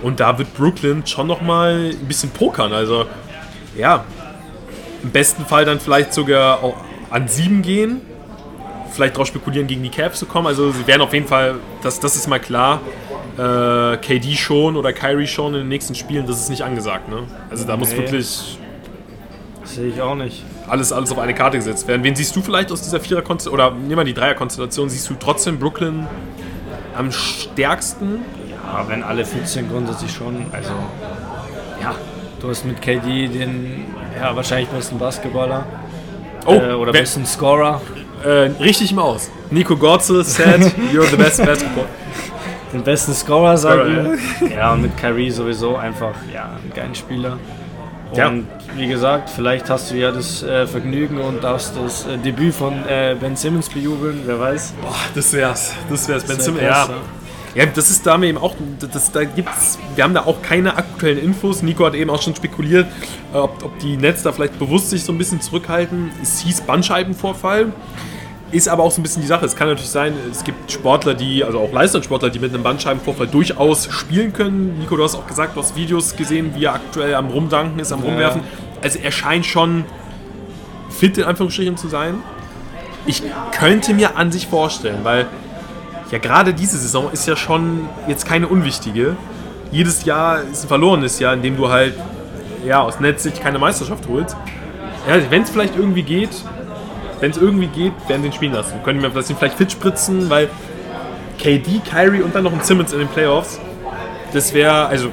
[0.02, 2.74] Und da wird Brooklyn schon nochmal ein bisschen pokern.
[2.74, 3.06] Also
[3.78, 4.06] ja,
[5.04, 6.60] im besten Fall dann vielleicht sogar
[7.10, 8.02] an 7 gehen.
[8.92, 10.48] Vielleicht darauf spekulieren, gegen die Cavs zu kommen.
[10.48, 12.82] Also sie werden auf jeden Fall, das, das ist mal klar,
[13.38, 17.08] äh, KD schon oder Kyrie schon in den nächsten Spielen, das ist nicht angesagt.
[17.08, 17.24] Ne?
[17.50, 18.58] Also da muss wirklich
[19.70, 20.44] Sehe ich auch nicht.
[20.68, 22.04] Alles, alles auf eine Karte gesetzt werden.
[22.04, 25.60] Wen siehst du vielleicht aus dieser Vierer-Konstellation, oder nehmen wir die Dreier-Konstellation, siehst du trotzdem
[25.60, 26.08] Brooklyn
[26.96, 28.22] am stärksten?
[28.72, 30.46] Ja, wenn alle fit sind, grundsätzlich schon.
[30.52, 30.72] Also,
[31.82, 31.96] ja,
[32.40, 33.86] du hast mit KD den
[34.20, 35.66] ja, wahrscheinlich besten Basketballer.
[36.46, 37.82] Oh, äh, oder besten Scorer.
[38.24, 39.32] Äh, richtig im Aus.
[39.50, 40.62] Nico Gorze said,
[40.94, 41.86] you're the best basketball.
[42.74, 44.52] Den besten Scorer, sage ich.
[44.52, 47.40] Ja, und mit Kyrie sowieso einfach ja, ein geiler Spieler.
[48.12, 48.32] Und ja.
[48.76, 52.74] wie gesagt, vielleicht hast du ja das äh, Vergnügen und darfst das äh, Debüt von
[52.88, 54.74] äh, Ben Simmons bejubeln, wer weiß.
[54.82, 55.74] Boah, das wär's.
[55.90, 56.64] Das wär's, Ben Simmons.
[56.64, 56.88] Ja.
[57.56, 60.78] Ja, das ist da mir eben auch, das, da gibt's, wir haben da auch keine
[60.78, 61.62] aktuellen Infos.
[61.62, 62.88] Nico hat eben auch schon spekuliert,
[63.34, 66.12] äh, ob, ob die Netz da vielleicht bewusst sich so ein bisschen zurückhalten.
[66.22, 67.72] Es hieß Bandscheibenvorfall.
[68.52, 69.46] Ist aber auch so ein bisschen die Sache.
[69.46, 73.28] Es kann natürlich sein, es gibt Sportler, die, also auch Leistungssportler, die mit einem Bandscheibenvorfall
[73.28, 74.80] durchaus spielen können.
[74.80, 77.92] Nico, du hast auch gesagt, du hast Videos gesehen, wie er aktuell am Rumdanken ist,
[77.92, 78.42] am Rumwerfen.
[78.82, 79.86] Also er scheint schon
[80.90, 82.16] fit in Anführungsstrichen zu sein.
[83.06, 85.28] Ich könnte mir an sich vorstellen, weil
[86.12, 89.16] ja gerade diese Saison ist ja schon jetzt keine unwichtige.
[89.72, 91.94] Jedes Jahr ist ein verlorenes Jahr, in dem du halt
[92.66, 94.36] ja, aus Netzsicht keine Meisterschaft holst.
[95.08, 96.44] Ja, wenn es vielleicht irgendwie geht,
[97.20, 98.82] wenn es irgendwie geht, werden sie ihn spielen lassen.
[98.84, 100.50] Können wir das vielleicht fit spritzen, weil
[101.38, 103.60] KD, Kyrie und dann noch ein Simmons in den Playoffs,
[104.34, 105.10] das wäre, also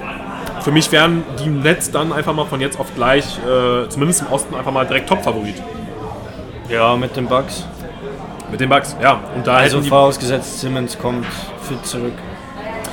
[0.61, 4.33] für mich wären die Nets dann einfach mal von jetzt auf gleich, äh, zumindest im
[4.33, 5.63] Osten, einfach mal direkt Top-Favorit.
[6.69, 7.65] Ja, mit den Bucks.
[8.51, 9.21] Mit den Bucks, ja.
[9.35, 11.27] Und da also vorausgesetzt, Simmons kommt
[11.63, 12.13] fit zurück.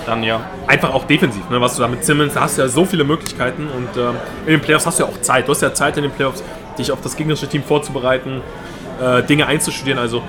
[0.05, 0.41] Dann ja.
[0.67, 3.03] Einfach auch defensiv, ne, was du da mit Simmons, da hast du ja so viele
[3.03, 4.09] Möglichkeiten und äh,
[4.45, 5.47] in den Playoffs hast du ja auch Zeit.
[5.47, 6.43] Du hast ja Zeit in den Playoffs,
[6.77, 8.41] dich auf das gegnerische Team vorzubereiten
[9.01, 9.99] äh, Dinge einzustudieren.
[9.99, 10.21] Also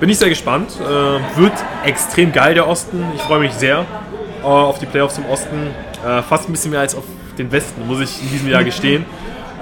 [0.00, 0.72] bin ich sehr gespannt.
[0.80, 1.52] Äh, wird
[1.84, 3.04] extrem geil, der Osten.
[3.14, 3.86] Ich freue mich sehr
[4.42, 5.68] äh, auf die Playoffs im Osten.
[6.06, 7.04] Äh, fast ein bisschen mehr als auf
[7.38, 9.04] den Westen, muss ich in diesem Jahr gestehen.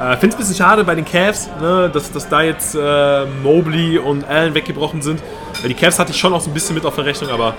[0.03, 3.25] Äh, Finde es ein bisschen schade bei den Cavs, ne, dass, dass da jetzt äh,
[3.43, 5.23] Mobley und Allen weggebrochen sind.
[5.61, 7.55] Weil die Cavs hatte ich schon auch so ein bisschen mit auf der Rechnung, aber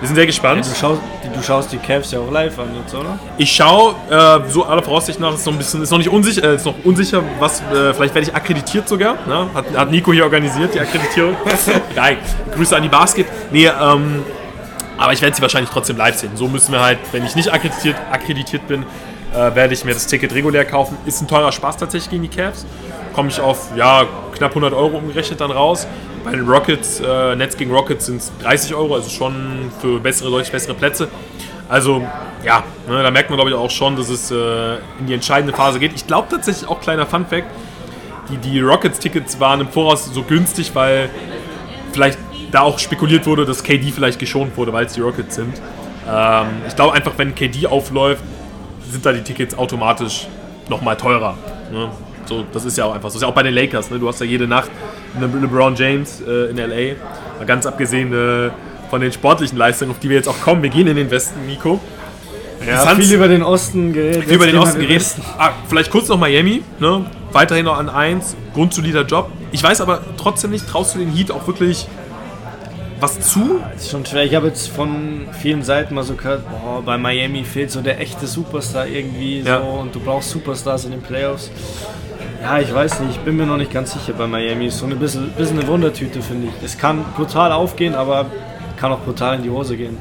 [0.00, 0.66] wir sind sehr gespannt.
[0.66, 1.00] Ja, du, schaust,
[1.34, 3.18] du, schaust, die Cavs ja auch live an jetzt, oder?
[3.38, 6.44] Ich schaue, äh, so aller Voraussicht nach, ist noch ein bisschen, ist noch nicht unsicher,
[6.44, 9.14] äh, ist noch unsicher, was, äh, vielleicht werde ich akkreditiert sogar.
[9.26, 9.48] Ne?
[9.54, 11.36] Hat, hat Nico hier organisiert, die Akkreditierung.
[11.94, 12.18] Geil.
[12.54, 13.26] Grüße an die Basket.
[13.50, 14.22] Nee, ähm,
[14.98, 16.32] aber ich werde sie wahrscheinlich trotzdem live sehen.
[16.34, 18.84] So müssen wir halt, wenn ich nicht akkreditiert, akkreditiert bin,
[19.32, 20.96] äh, werde ich mir das Ticket regulär kaufen.
[21.06, 22.66] Ist ein teurer Spaß tatsächlich gegen die Cavs.
[23.14, 25.86] Komme ich auf ja, knapp 100 Euro umgerechnet dann raus.
[26.24, 30.30] Bei den Rockets, äh, Netz gegen Rockets sind es 30 Euro, also schon für bessere,
[30.30, 31.08] deutlich bessere Plätze.
[31.68, 32.02] Also
[32.44, 35.54] ja, ne, da merkt man glaube ich auch schon, dass es äh, in die entscheidende
[35.54, 35.92] Phase geht.
[35.94, 37.46] Ich glaube tatsächlich auch kleiner Fun Fact,
[38.30, 41.08] die, die Rockets-Tickets waren im Voraus so günstig, weil
[41.92, 42.18] vielleicht
[42.50, 45.54] da auch spekuliert wurde, dass KD vielleicht geschont wurde, weil es die Rockets sind.
[46.08, 48.22] Ähm, ich glaube einfach, wenn KD aufläuft,
[48.90, 50.26] sind da die Tickets automatisch
[50.68, 51.36] nochmal teurer.
[51.72, 51.90] Ne?
[52.26, 53.14] So, das ist ja auch einfach so.
[53.14, 53.90] Das ist ja auch bei den Lakers.
[53.90, 53.98] Ne?
[53.98, 54.70] Du hast ja jede Nacht
[55.18, 56.96] LeBron James äh, in LA.
[57.38, 58.50] Mal ganz abgesehen äh,
[58.90, 60.62] von den sportlichen Leistungen, auf die wir jetzt auch kommen.
[60.62, 61.80] Wir gehen in den Westen, Nico.
[62.66, 64.24] Ja, viel über den Osten geredet.
[64.24, 65.14] Viel über den Osten geredet.
[65.38, 66.62] Ah, vielleicht kurz noch Miami.
[66.78, 67.06] Ne?
[67.32, 68.36] Weiterhin noch an 1.
[68.52, 69.30] Grundsolider Job.
[69.52, 71.86] Ich weiß aber trotzdem nicht, traust du den Heat auch wirklich
[73.00, 73.60] was zu?
[73.72, 74.24] Das ist schon schwer.
[74.24, 78.00] Ich habe jetzt von vielen Seiten mal so gehört, boah, bei Miami fehlt so der
[78.00, 79.60] echte Superstar irgendwie ja.
[79.60, 81.50] so und du brauchst Superstars in den Playoffs.
[82.42, 84.66] Ja, ich weiß nicht, ich bin mir noch nicht ganz sicher bei Miami.
[84.66, 86.64] Ist so ein bisschen, bisschen eine Wundertüte, finde ich.
[86.64, 88.26] Es kann brutal aufgehen, aber
[88.76, 89.96] kann auch brutal in die Hose gehen.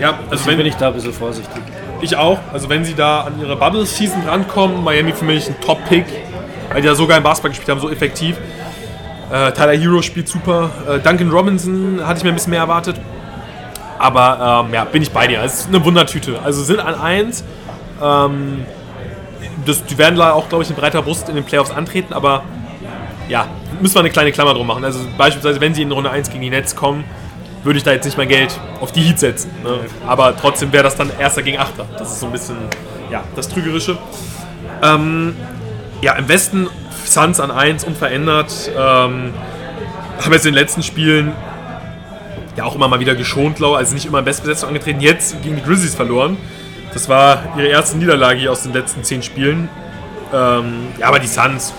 [0.00, 1.60] Ja, also Deswegen bin ich da ein bisschen vorsichtig.
[2.00, 2.38] Ich auch.
[2.52, 6.04] Also wenn sie da an ihre Bubble-Season rankommen, Miami für mich ein Top-Pick,
[6.72, 8.36] weil die ja sogar im Basketball gespielt haben, so effektiv.
[9.30, 10.70] Äh, Tyler Hero spielt super.
[10.88, 12.96] Äh, Duncan Robinson hatte ich mir ein bisschen mehr erwartet.
[13.98, 15.42] Aber ähm, ja, bin ich bei dir.
[15.42, 16.38] Es ist eine Wundertüte.
[16.42, 17.44] Also sind an 1.
[18.02, 18.64] Ähm,
[19.66, 22.42] das, die werden da auch, glaube ich, in breiter Brust in den Playoffs antreten, aber
[23.28, 23.46] ja,
[23.80, 24.84] müssen wir eine kleine Klammer drum machen.
[24.84, 27.04] Also beispielsweise, wenn sie in Runde 1 gegen die Nets kommen,
[27.64, 29.50] würde ich da jetzt nicht mein Geld auf die Heat setzen.
[29.62, 29.80] Ne?
[30.06, 31.86] Aber trotzdem wäre das dann Erster gegen Achter.
[31.98, 32.56] Das ist so ein bisschen,
[33.10, 33.98] ja, das Trügerische.
[34.82, 35.36] Ähm,
[36.00, 36.68] ja, im Westen
[37.08, 38.70] Suns an 1 unverändert.
[38.76, 39.34] Ähm,
[40.20, 41.32] haben jetzt in den letzten Spielen
[42.56, 45.00] ja auch immer mal wieder geschont, glaube also nicht immer in Bestbesetzung angetreten.
[45.00, 46.36] Jetzt gegen die Grizzlies verloren.
[46.92, 49.68] Das war ihre erste Niederlage hier aus den letzten 10 Spielen.
[50.32, 51.72] Ähm, ja, aber die Suns,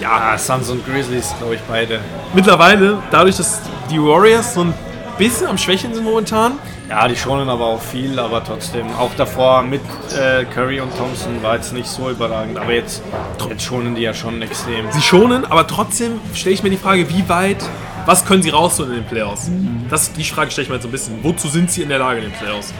[0.00, 0.36] ja.
[0.36, 2.00] Suns und Grizzlies, glaube ich, beide.
[2.34, 4.74] Mittlerweile, dadurch, dass die Warriors so ein
[5.18, 8.86] bisschen am Schwächen sind momentan, ja, die schonen aber auch viel, aber trotzdem.
[8.96, 9.80] Auch davor mit
[10.16, 12.58] äh, Curry und Thompson war jetzt nicht so überragend.
[12.58, 13.02] Aber jetzt,
[13.48, 14.90] jetzt schonen die ja schon extrem.
[14.92, 17.64] Sie schonen, aber trotzdem stelle ich mir die Frage, wie weit,
[18.06, 19.48] was können sie rausholen in den Playoffs?
[19.48, 19.86] Mhm.
[19.90, 21.18] Das, die Frage stelle ich mir jetzt so ein bisschen.
[21.24, 22.72] Wozu sind sie in der Lage in den Playoffs?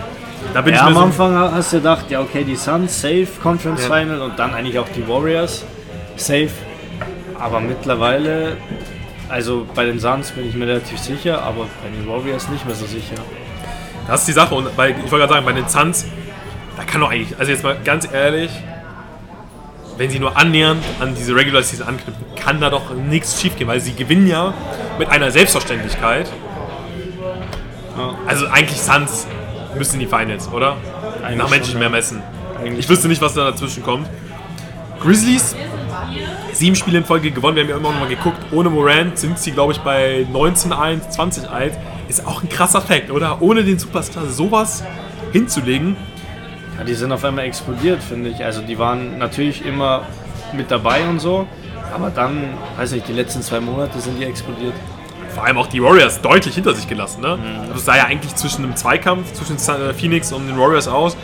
[0.54, 3.26] Da bin ja, ich am so Anfang hast du gedacht, ja okay, die Suns safe,
[3.42, 3.92] Conference ja.
[3.92, 5.64] Final und dann eigentlich auch die Warriors
[6.14, 6.50] safe.
[7.40, 8.56] Aber mittlerweile,
[9.28, 12.74] also bei den Suns bin ich mir relativ sicher, aber bei den Warriors nicht mehr
[12.74, 13.16] so sicher.
[14.06, 14.54] Das ist die Sache.
[14.54, 16.06] Und bei, ich wollte gerade sagen, bei den Suns,
[16.76, 18.50] da kann doch eigentlich, also jetzt mal ganz ehrlich,
[19.96, 23.66] wenn sie nur annähernd an diese Regular Season anknüpfen, kann da doch nichts schief gehen,
[23.66, 24.52] weil sie gewinnen ja
[24.98, 26.30] mit einer Selbstverständlichkeit.
[28.26, 29.26] Also eigentlich Suns
[29.74, 30.76] müssen in die Finals, oder?
[31.22, 31.86] Eigentlich Nach menschlichem ja.
[31.86, 32.22] Ermessen.
[32.78, 34.08] Ich wüsste nicht, was da dazwischen kommt.
[35.02, 35.56] Grizzlies,
[36.58, 37.56] sieben Spiele in Folge gewonnen.
[37.56, 38.38] Wir haben ja immer noch mal geguckt.
[38.52, 41.72] Ohne Morant sind sie, glaube ich, bei 19-1, 20-1.
[42.08, 43.42] Ist auch ein krasser Fact, oder?
[43.42, 44.82] Ohne den Superstar sowas
[45.32, 45.96] hinzulegen.
[46.78, 48.44] Ja, die sind auf einmal explodiert, finde ich.
[48.44, 50.02] Also die waren natürlich immer
[50.52, 51.46] mit dabei und so,
[51.94, 54.74] aber dann, weiß nicht, die letzten zwei Monate sind die explodiert.
[55.34, 57.20] Vor allem auch die Warriors deutlich hinter sich gelassen.
[57.20, 57.36] Ne?
[57.36, 57.60] Mhm.
[57.62, 61.16] Also es sah ja eigentlich zwischen einem Zweikampf zwischen äh, Phoenix und den Warriors aus.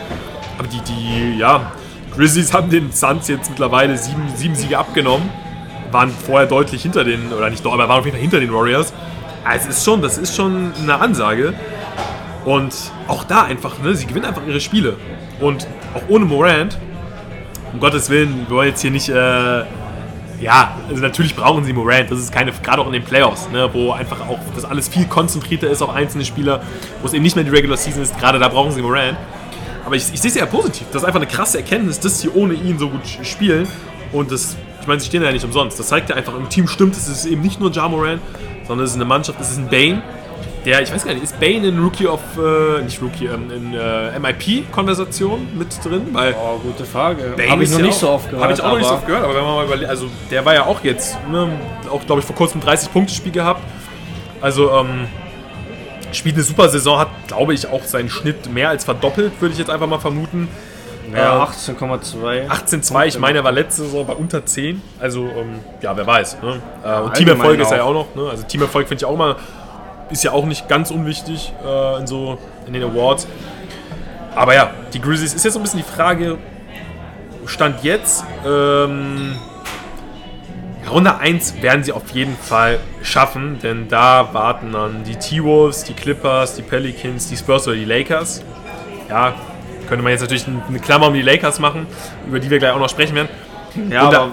[0.59, 1.73] Aber die, die, ja,
[2.17, 5.29] Grizzlies haben den Suns jetzt mittlerweile sieben, sieben Siege abgenommen.
[5.91, 8.93] Waren vorher deutlich hinter den, oder nicht, aber waren auf jeden Fall hinter den Warriors.
[9.45, 11.55] Also es ist schon, das ist schon eine Ansage.
[12.45, 12.75] Und
[13.09, 14.97] auch da einfach, ne, sie gewinnen einfach ihre Spiele.
[15.41, 16.79] Und auch ohne Morant,
[17.73, 19.65] um Gottes Willen, wir wollen jetzt hier nicht, äh,
[20.41, 23.69] ja, also natürlich brauchen sie Morant, das ist keine, gerade auch in den Playoffs, ne,
[23.73, 26.63] wo einfach auch das alles viel konzentrierter ist auf einzelne Spieler,
[27.01, 29.17] wo es eben nicht mehr die Regular Season ist, gerade da brauchen sie Morant.
[29.85, 32.29] Aber ich, ich sehe es ja positiv, das ist einfach eine krasse Erkenntnis, dass sie
[32.29, 33.67] ohne ihn so gut spielen.
[34.13, 35.79] Und das, ich meine, sie stehen ja nicht umsonst.
[35.79, 38.21] Das zeigt ja einfach, im Team stimmt, es ist eben nicht nur Ja Morant,
[38.67, 40.03] sondern es ist eine Mannschaft, es ist ein Bane,
[40.65, 43.75] der, ich weiß gar nicht, ist Bane in Rookie of, äh, nicht Rookie, ähm, in
[43.75, 46.09] äh, MIP-Konversation mit drin?
[46.13, 47.35] Weil oh, gute Frage.
[47.49, 48.45] Habe ich noch nicht auch, so oft gehört.
[48.45, 50.45] Habe ich auch noch nicht so oft gehört, aber wenn man mal überlegt, also der
[50.45, 51.49] war ja auch jetzt, ne,
[51.91, 53.63] auch glaube ich vor kurzem 30-Punkte-Spiel gehabt.
[54.41, 55.09] Also, ähm,
[56.17, 59.59] spielt eine super Saison, hat glaube ich auch seinen Schnitt mehr als verdoppelt, würde ich
[59.59, 60.49] jetzt einfach mal vermuten.
[61.15, 62.49] Ja, 18,2.
[62.49, 64.81] 18,2, ich meine, er war letzte Saison bei unter 10.
[64.99, 66.39] Also, ähm, ja, wer weiß.
[66.41, 66.63] Ne?
[66.85, 68.15] Äh, und Teamerfolg ist er ja auch noch.
[68.15, 68.31] Ne?
[68.31, 69.37] Also, Teamerfolg finde ich auch mal,
[70.11, 73.27] ist ja auch nicht ganz unwichtig äh, in so in den Awards.
[74.35, 76.39] Aber ja, die Grizzlies ist jetzt so ein bisschen die Frage,
[77.45, 79.37] Stand jetzt, ähm,
[80.93, 85.95] Runde 1 werden sie auf jeden Fall schaffen, denn da warten dann die T-Wolves, die
[85.95, 88.43] Clippers, die Pelicans, die Spurs oder die Lakers.
[89.09, 89.35] Ja,
[89.89, 91.87] könnte man jetzt natürlich eine Klammer um die Lakers machen,
[92.27, 93.29] über die wir gleich auch noch sprechen werden.
[93.91, 94.31] Ja, aber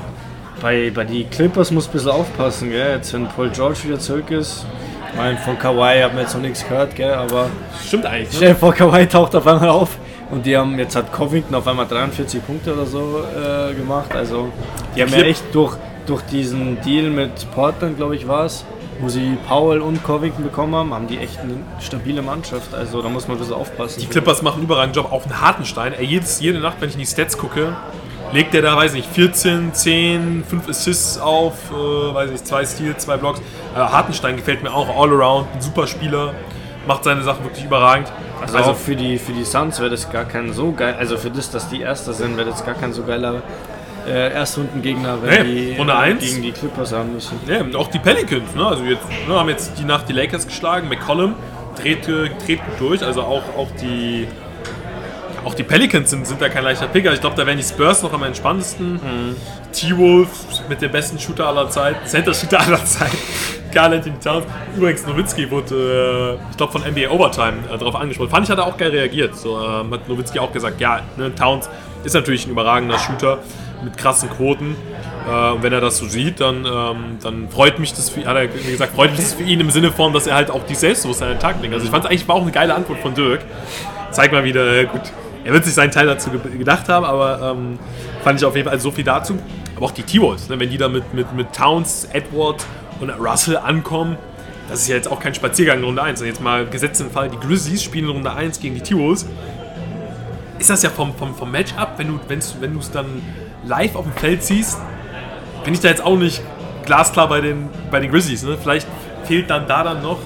[0.62, 2.96] bei, bei die Clippers muss ein bisschen aufpassen, gell?
[2.96, 4.66] Jetzt, wenn Paul George wieder zurück ist.
[5.12, 7.14] Ich meine, von Kawhi haben wir jetzt noch nichts gehört, gell?
[7.14, 7.50] Aber.
[7.86, 8.30] Stimmt eigentlich.
[8.30, 8.36] Ne?
[8.36, 9.98] Stell dir vor, Kawhi taucht auf einmal auf.
[10.32, 14.14] Und die haben, jetzt hat Covington auf einmal 43 Punkte oder so äh, gemacht.
[14.14, 14.52] Also,
[14.96, 15.76] die haben ja echt durch,
[16.10, 18.66] durch diesen Deal mit Portland, glaube ich, war es,
[19.00, 22.74] wo sie Powell und Covington bekommen haben, haben die echt eine stabile Mannschaft.
[22.74, 24.02] Also da muss man ein bisschen aufpassen.
[24.02, 25.94] Die Clippers machen einen überragenden Job auf den Hartenstein.
[25.94, 27.76] Ey, jedes, jede Nacht, wenn ich in die Stats gucke,
[28.34, 33.06] legt der da, weiß nicht, 14, 10, 5 Assists auf, äh, weiß nicht, 2 Steals,
[33.06, 33.40] 2 Blocks.
[33.76, 36.34] Äh, Hartenstein gefällt mir auch, all around, ein super Spieler,
[36.88, 38.12] macht seine Sachen wirklich überragend.
[38.42, 41.30] Also, also für die, für die Suns wäre das gar kein so geil, also für
[41.30, 43.42] das, dass die Erster sind, wäre das gar kein so geiler
[44.10, 46.24] äh, Erstrundengegner, wenn nee, die Runde äh, eins.
[46.24, 47.40] gegen die Clippers haben müssen.
[47.48, 48.66] Ja, auch die Pelicans, ne?
[48.66, 51.36] Also jetzt ne, haben jetzt die Nacht die Lakers geschlagen, McCollum
[51.82, 54.28] dreht, äh, dreht gut durch, also auch, auch die
[55.46, 57.14] auch die Pelicans sind, sind da kein leichter Picker.
[57.14, 58.94] Ich glaube, da wären die Spurs noch am entspanntesten.
[58.94, 59.36] Mhm.
[59.72, 60.30] T-Wolf
[60.68, 63.12] mit dem besten Shooter aller Zeit, Center-Shooter aller Zeit.
[63.72, 64.46] Carl Anthony Towns.
[64.76, 68.30] Übrigens, Nowitzki wurde, äh, ich glaube, von NBA Overtime äh, darauf angesprochen.
[68.30, 69.36] Fand ich, hat er auch geil reagiert.
[69.36, 71.70] So ähm, hat Nowitzki auch gesagt, ja, ne, Towns
[72.04, 73.40] ist natürlich ein überragender Shooter
[73.84, 74.76] mit krassen Quoten.
[75.28, 78.48] Äh, wenn er das so sieht, dann, ähm, dann freut mich das für, hat er
[78.48, 81.30] gesagt, freut mich das für ihn im Sinne von, dass er halt auch die Selbstbewusstsein
[81.30, 81.74] an den Tag legt.
[81.74, 83.42] Also ich fand es eigentlich war auch eine geile Antwort von Dirk.
[84.12, 85.02] Zeigt mal wieder, äh, gut,
[85.44, 87.80] er wird sich seinen Teil dazu ge gedacht haben, aber ähm,
[88.24, 89.38] fand ich auf jeden Fall so viel dazu.
[89.76, 92.66] Aber auch die T-Wolves, ne, wenn die da mit, mit, mit Towns, Edward
[93.00, 94.18] und Russell ankommen,
[94.70, 96.22] das ist ja jetzt auch kein Spaziergang in Runde 1.
[96.22, 99.26] Und jetzt mal gesetzt im Fall, die Grizzlies spielen in Runde 1 gegen die T-Wolves.
[100.60, 103.22] Ist das ja vom, vom, vom Matchup, wenn du es wenn dann
[103.70, 104.78] live auf dem Feld siehst,
[105.64, 106.42] bin ich da jetzt auch nicht
[106.86, 108.44] glasklar bei den, bei den Grizzlies.
[108.44, 108.58] Ne?
[108.62, 108.88] Vielleicht
[109.26, 110.18] fehlt dann da dann noch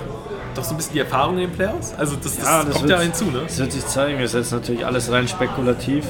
[0.56, 1.94] doch so ein bisschen die Erfahrung in den Playoffs?
[1.98, 3.42] Also das, das, Ja, das kommt wird- ja hinzu, ne?
[3.44, 6.06] Das wird sich zeigen, das ist jetzt natürlich alles rein spekulativ.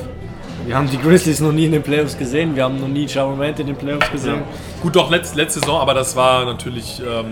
[0.66, 3.26] Wir haben die Grizzlies noch nie in den Playoffs gesehen, wir haben noch nie Ja
[3.26, 4.42] Morant in den Playoffs gesehen.
[4.82, 7.26] Gut, doch, letzte, letzte Saison, aber das war natürlich ähm,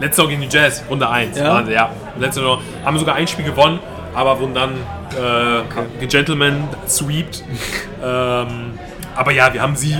[0.00, 1.36] letzte Saison gegen die Jazz, Runde 1.
[1.38, 1.48] Ja?
[1.50, 1.90] Waren sie, ja.
[2.18, 3.78] Letzte Saison haben sogar ein Spiel gewonnen,
[4.14, 4.70] aber wurden dann
[5.12, 7.44] äh, Gentleman sweept.
[8.02, 8.78] ähm,
[9.16, 9.96] aber ja, wir haben sie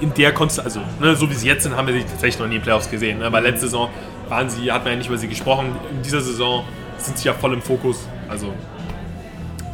[0.00, 2.46] in der Konstellation, also ne, so wie sie jetzt sind, haben wir sie tatsächlich noch
[2.46, 3.18] nie in den Playoffs gesehen.
[3.18, 3.32] Ne?
[3.32, 3.88] Weil letzte Saison
[4.28, 5.74] waren sie, hat man ja nicht über sie gesprochen.
[5.90, 6.64] In dieser Saison
[6.98, 8.06] sind sie ja voll im Fokus.
[8.28, 8.52] Also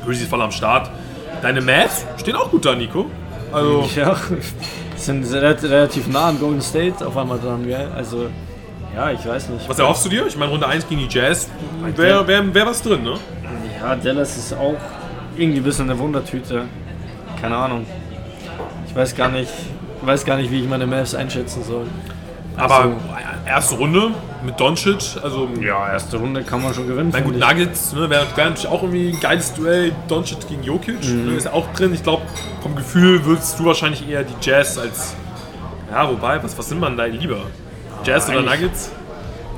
[0.04, 0.90] Grizzlies voll am Start.
[1.40, 3.06] Deine Mavs stehen auch gut da, Nico.
[3.52, 4.16] Also Ja,
[4.96, 7.88] sind re- relativ nah an Golden State auf einmal dran, gell?
[7.96, 8.26] Also,
[8.94, 9.68] ja, ich weiß nicht.
[9.68, 10.26] Was erhoffst du dir?
[10.26, 11.48] Ich meine, Runde 1 gegen die Jazz,
[11.96, 13.14] wäre wär, wär was drin, ne?
[13.82, 14.76] Ja, Dallas ist auch
[15.36, 16.62] irgendwie ein bisschen eine Wundertüte.
[17.40, 17.84] Keine Ahnung.
[18.86, 19.50] Ich weiß gar nicht,
[20.02, 21.86] weiß gar nicht, wie ich meine Mavs einschätzen soll.
[22.56, 22.94] Aber Also-
[23.46, 24.10] erste Runde
[24.44, 27.10] mit Doncic, also Ja, erste Runde kann man schon gewinnen.
[27.12, 27.38] Na gut.
[27.38, 29.92] Nuggets ne, wäre wär natürlich auch irgendwie ein geiles Duell.
[30.06, 31.94] Doncic gegen Jokic ne, ist auch drin.
[31.94, 32.22] Ich glaube,
[32.62, 35.14] vom Gefühl würdest du wahrscheinlich eher die Jazz als.
[35.90, 37.38] Ja, wobei, was, was sind man da lieber?
[38.04, 38.92] Jazz oder Eigentlich- Nuggets?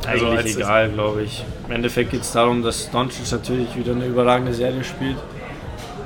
[0.06, 1.44] Also Eigentlich als- egal, glaube ich.
[1.66, 5.16] Im Endeffekt geht es darum, dass Doncic natürlich wieder eine überragende Serie spielt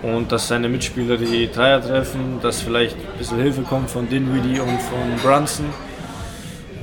[0.03, 4.61] und dass seine Mitspieler die Dreier treffen, dass vielleicht ein bisschen Hilfe kommt von Dinwiddie
[4.61, 5.67] und von Brunson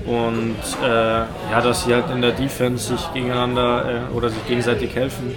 [0.06, 4.94] und äh, ja, dass sie halt in der Defense sich gegeneinander äh, oder sich gegenseitig
[4.96, 5.34] helfen,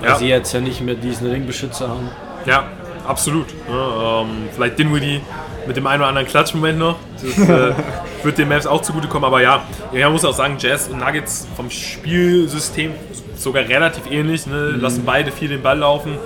[0.00, 0.14] weil Ja.
[0.16, 2.08] sie jetzt ja nicht mehr diesen Ringbeschützer haben.
[2.46, 2.64] Ja,
[3.06, 3.46] absolut.
[3.68, 5.20] Ja, ähm, vielleicht Dinwiddie
[5.66, 6.96] mit dem einen oder anderen Klatschmoment noch.
[7.20, 7.72] Das äh,
[8.24, 9.24] wird den Mavs auch zugutekommen.
[9.24, 12.92] Aber ja, man muss auch sagen, Jazz und Nuggets vom Spielsystem
[13.36, 14.46] sogar relativ ähnlich.
[14.46, 14.70] Ne?
[14.70, 16.18] Lassen beide viel den Ball laufen.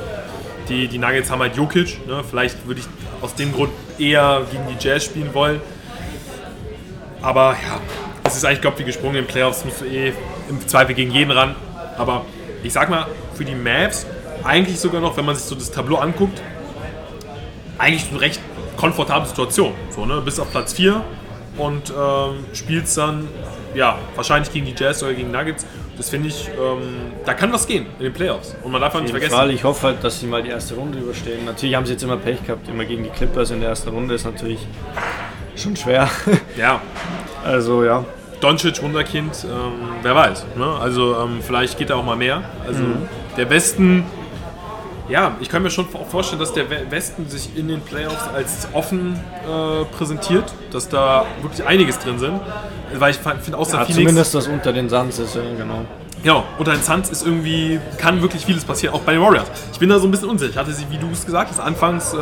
[0.68, 2.06] Die, die Nuggets haben halt Jokic.
[2.06, 2.22] Ne?
[2.28, 2.86] Vielleicht würde ich
[3.22, 5.60] aus dem Grund eher gegen die Jazz spielen wollen.
[7.22, 7.80] Aber ja,
[8.24, 9.14] es ist eigentlich Gott wie gesprungen.
[9.14, 10.12] Den Playoffs musst du eh
[10.48, 11.54] im Zweifel gegen jeden ran.
[11.96, 12.24] Aber
[12.62, 14.06] ich sag mal, für die Mavs
[14.44, 16.40] eigentlich sogar noch, wenn man sich so das Tableau anguckt,
[17.78, 18.40] eigentlich eine recht
[18.76, 19.72] komfortable Situation.
[19.90, 20.20] So, ne?
[20.20, 21.02] Bis auf Platz 4
[21.58, 23.28] und ähm, spielst dann
[23.74, 25.66] ja, wahrscheinlich gegen die Jazz oder gegen Nuggets.
[25.96, 28.54] Das finde ich, ähm, da kann was gehen in den Playoffs.
[28.62, 29.38] Und man darf auch nicht Jeden vergessen.
[29.38, 31.44] Fall, ich hoffe halt, dass sie mal die erste Runde überstehen.
[31.46, 34.14] Natürlich haben sie jetzt immer Pech gehabt, immer gegen die Clippers in der ersten Runde
[34.14, 34.60] ist natürlich
[35.56, 36.08] schon schwer.
[36.58, 36.80] Ja,
[37.44, 38.04] Also ja.
[38.40, 40.44] Doncic, Wunderkind, ähm, wer weiß.
[40.56, 40.66] Ne?
[40.66, 42.42] Also ähm, vielleicht geht da auch mal mehr.
[42.66, 42.82] Also
[43.38, 44.04] der Westen,
[45.08, 48.26] ja, ich kann mir schon auch vorstellen, dass der We- Westen sich in den Playoffs
[48.34, 49.14] als offen
[49.44, 52.40] äh, präsentiert, dass da wirklich einiges drin sind.
[52.94, 55.84] Weil ich finde, außer ja Phoenix, zumindest was unter den Suns ist, ja, genau.
[56.22, 59.46] ja, unter den Suns ist irgendwie, kann wirklich vieles passieren, auch bei den Warriors.
[59.72, 60.50] Ich bin da so ein bisschen unsicher.
[60.50, 62.16] Ich hatte sie, wie du es gesagt hast, anfangs äh,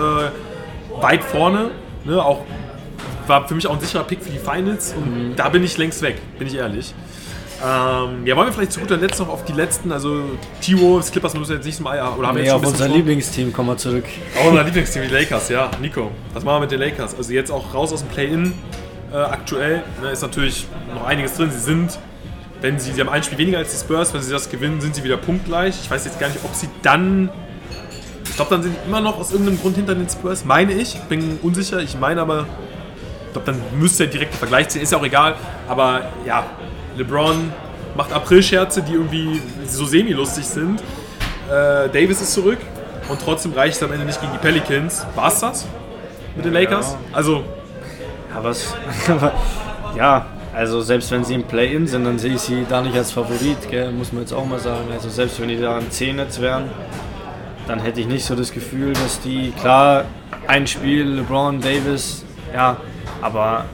[1.01, 1.71] weit vorne,
[2.05, 2.41] ne, auch
[3.27, 6.03] war für mich auch ein sicherer Pick für die Finals und da bin ich längst
[6.03, 6.93] weg, bin ich ehrlich.
[7.65, 10.23] Ähm, ja, wollen wir vielleicht zu guter Letzt noch auf die letzten, also
[10.61, 12.67] T-Wolves, Clippers müssen wir jetzt nicht so mal, oder haben wir Nee, jetzt schon auf
[12.67, 14.05] unser Lieblingsteam kommen wir zurück.
[14.39, 15.71] auch unser Lieblingsteam, die Lakers, ja.
[15.81, 17.17] Nico, was machen wir mit den Lakers?
[17.17, 18.53] Also jetzt auch raus aus dem Play-In
[19.13, 19.83] äh, aktuell.
[20.03, 21.51] Ne, ist natürlich noch einiges drin.
[21.51, 21.99] Sie sind,
[22.61, 24.95] wenn sie, sie haben ein Spiel weniger als die Spurs, wenn sie das gewinnen, sind
[24.95, 25.75] sie wieder punktgleich.
[25.85, 27.31] Ich weiß jetzt gar nicht, ob sie dann.
[28.25, 30.97] Ich glaube, dann sind sie immer noch aus irgendeinem Grund hinter den Spurs, meine ich.
[31.09, 31.79] Bin unsicher.
[31.81, 32.47] Ich meine aber,
[33.27, 34.83] ich glaube, dann müsste der direkte Vergleich ziehen.
[34.83, 35.37] Ist ja auch egal.
[35.69, 36.45] Aber ja,
[36.97, 37.53] LeBron
[37.97, 40.81] macht April-Scherze, die irgendwie so semi-lustig sind.
[41.49, 42.59] Äh, Davis ist zurück
[43.09, 45.07] und trotzdem reicht es am Ende nicht gegen die Pelicans.
[45.15, 45.67] War es das
[46.37, 46.93] mit den Lakers?
[46.93, 47.17] Ja.
[47.17, 47.45] Also,
[48.35, 48.75] Ja, was.
[49.97, 53.13] ja, also selbst wenn sie im Play-In sind, dann sehe ich sie da nicht als
[53.13, 53.91] Favorit, gell?
[53.93, 54.87] muss man jetzt auch mal sagen.
[54.93, 56.71] Also selbst wenn die da im 10 jetzt wären,
[57.67, 60.05] dann hätte ich nicht so das Gefühl, dass die, klar,
[60.47, 62.77] ein Spiel, LeBron, Davis, ja,
[63.25, 63.65] aber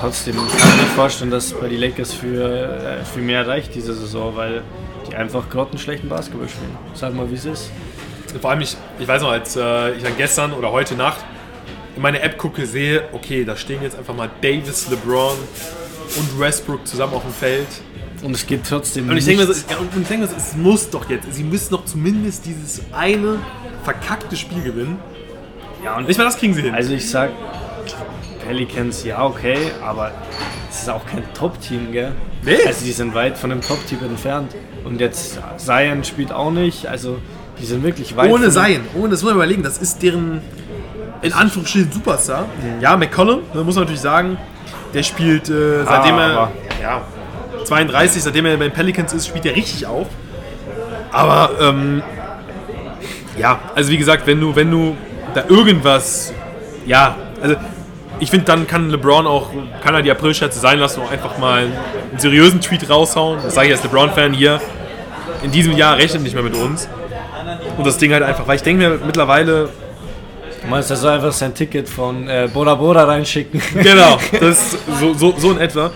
[0.00, 3.92] trotzdem kann ich mir vorstellen, dass bei die Lakers für, äh, für mehr reicht diese
[3.92, 4.62] Saison, weil
[5.10, 6.74] die einfach grottenschlechten Basketball spielen.
[6.94, 7.70] Sag mal, wie es ist.
[8.40, 11.22] vor allem, ich, ich weiß noch, als äh, ich dann gestern oder heute Nacht
[11.94, 15.36] in meine App gucke, sehe, okay, da stehen jetzt einfach mal Davis, LeBron
[16.16, 17.68] und Westbrook zusammen auf dem Feld.
[18.22, 19.66] Und es geht trotzdem Und ich denke nichts.
[19.68, 23.38] ja, und ich denke es muss doch jetzt, sie müssen doch zumindest dieses eine
[23.84, 24.96] verkackte Spiel gewinnen.
[25.84, 26.74] ja, und Nicht mal das kriegen sie hin.
[26.74, 27.32] Also ich sag
[28.46, 30.10] Pelicans, ja okay, aber
[30.70, 32.12] es ist auch kein Top-Team, gell?
[32.42, 32.56] Nee.
[32.66, 34.54] Also die sind weit von dem Top-Team entfernt.
[34.84, 37.18] Und jetzt Zion spielt auch nicht, also
[37.58, 40.42] die sind wirklich weit ohne sein, ohne, das muss man überlegen, das ist deren,
[41.22, 42.46] in Anführungsstrichen, Superstar.
[42.80, 44.36] Ja, McCollum, da muss man natürlich sagen,
[44.92, 47.00] der spielt, äh, seitdem er aber- ja,
[47.64, 50.06] 32, seitdem er bei den Pelicans ist, spielt er richtig auf.
[51.12, 52.02] Aber, ähm,
[53.38, 54.96] ja, also wie gesagt, wenn du, wenn du
[55.34, 56.32] da irgendwas,
[56.86, 57.56] ja, also
[58.20, 59.50] ich finde, dann kann LeBron auch,
[59.82, 63.40] kann er die April-Scherze sein lassen und einfach mal einen seriösen Tweet raushauen.
[63.42, 64.60] Das sage ich als LeBron-Fan hier.
[65.42, 66.88] In diesem Jahr rechnet nicht mehr mit uns.
[67.76, 69.68] Und das Ding halt einfach, weil ich denke mir mittlerweile,
[70.64, 73.60] Du meinst, er soll einfach sein Ticket von äh, Bora Bora reinschicken?
[73.74, 75.90] genau, das ist so, so, so in etwa.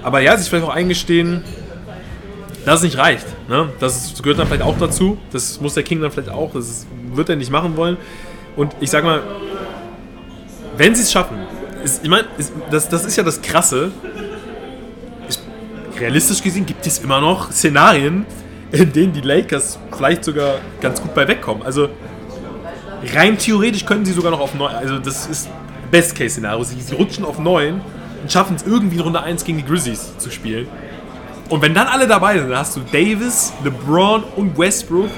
[0.00, 1.42] Aber ja, sich vielleicht auch eingestehen,
[2.64, 3.26] dass es nicht reicht.
[3.48, 3.70] Ne?
[3.80, 5.18] Das gehört dann vielleicht auch dazu.
[5.32, 6.52] Das muss der King dann vielleicht auch.
[6.52, 7.96] Das wird er nicht machen wollen.
[8.54, 9.22] Und ich sag mal,
[10.76, 11.38] wenn sie es schaffen,
[11.84, 12.26] ich meine,
[12.70, 13.92] das, das ist ja das Krasse.
[15.28, 15.42] Ist,
[15.98, 18.26] realistisch gesehen gibt es immer noch Szenarien,
[18.72, 21.62] in denen die Lakers vielleicht sogar ganz gut bei wegkommen.
[21.62, 21.88] Also
[23.14, 25.48] rein theoretisch können sie sogar noch auf 9, also das ist
[25.90, 26.64] Best-Case-Szenario.
[26.64, 27.80] Sie, sie rutschen auf 9
[28.22, 30.66] und schaffen es irgendwie in Runde 1 gegen die Grizzlies zu spielen.
[31.48, 35.10] Und wenn dann alle dabei sind, dann hast du Davis, LeBron und Westbrook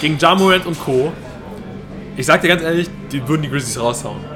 [0.00, 1.12] gegen Ja Morant und Co.
[2.16, 4.35] Ich sag dir ganz ehrlich, die würden die Grizzlies raushauen.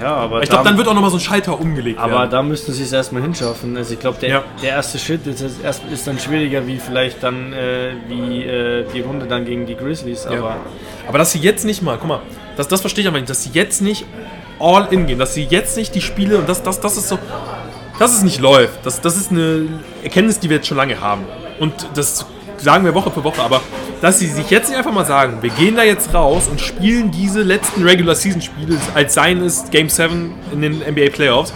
[0.00, 2.30] Ja, aber Ich glaube, da- dann wird auch nochmal so ein Schalter umgelegt Aber werden.
[2.30, 3.76] da müssten sie es erstmal hinschaffen.
[3.76, 4.44] Also ich glaube, der, Ja.
[4.62, 8.84] der erste Schritt ist, ist, erst, ist dann schwieriger wie vielleicht dann äh, wie äh,
[8.92, 10.26] die Runde dann gegen die Grizzlies.
[10.26, 10.56] Aber Ja.
[11.08, 12.20] Aber dass sie jetzt nicht mal, guck mal,
[12.56, 14.04] das, das verstehe ich aber nicht, dass sie jetzt nicht
[14.58, 17.18] all in gehen, dass sie jetzt nicht die Spiele und das, das, das ist so,
[17.98, 18.84] dass es nicht läuft.
[18.84, 19.68] Das, das ist eine
[20.02, 21.22] Erkenntnis, die wir jetzt schon lange haben.
[21.60, 22.26] Und das
[22.58, 23.60] sagen wir Woche für Woche, aber
[24.00, 27.10] dass sie sich jetzt nicht einfach mal sagen, wir gehen da jetzt raus und spielen
[27.10, 31.52] diese letzten Regular Season Spiele, als seien es Game 7 in den NBA Playoffs,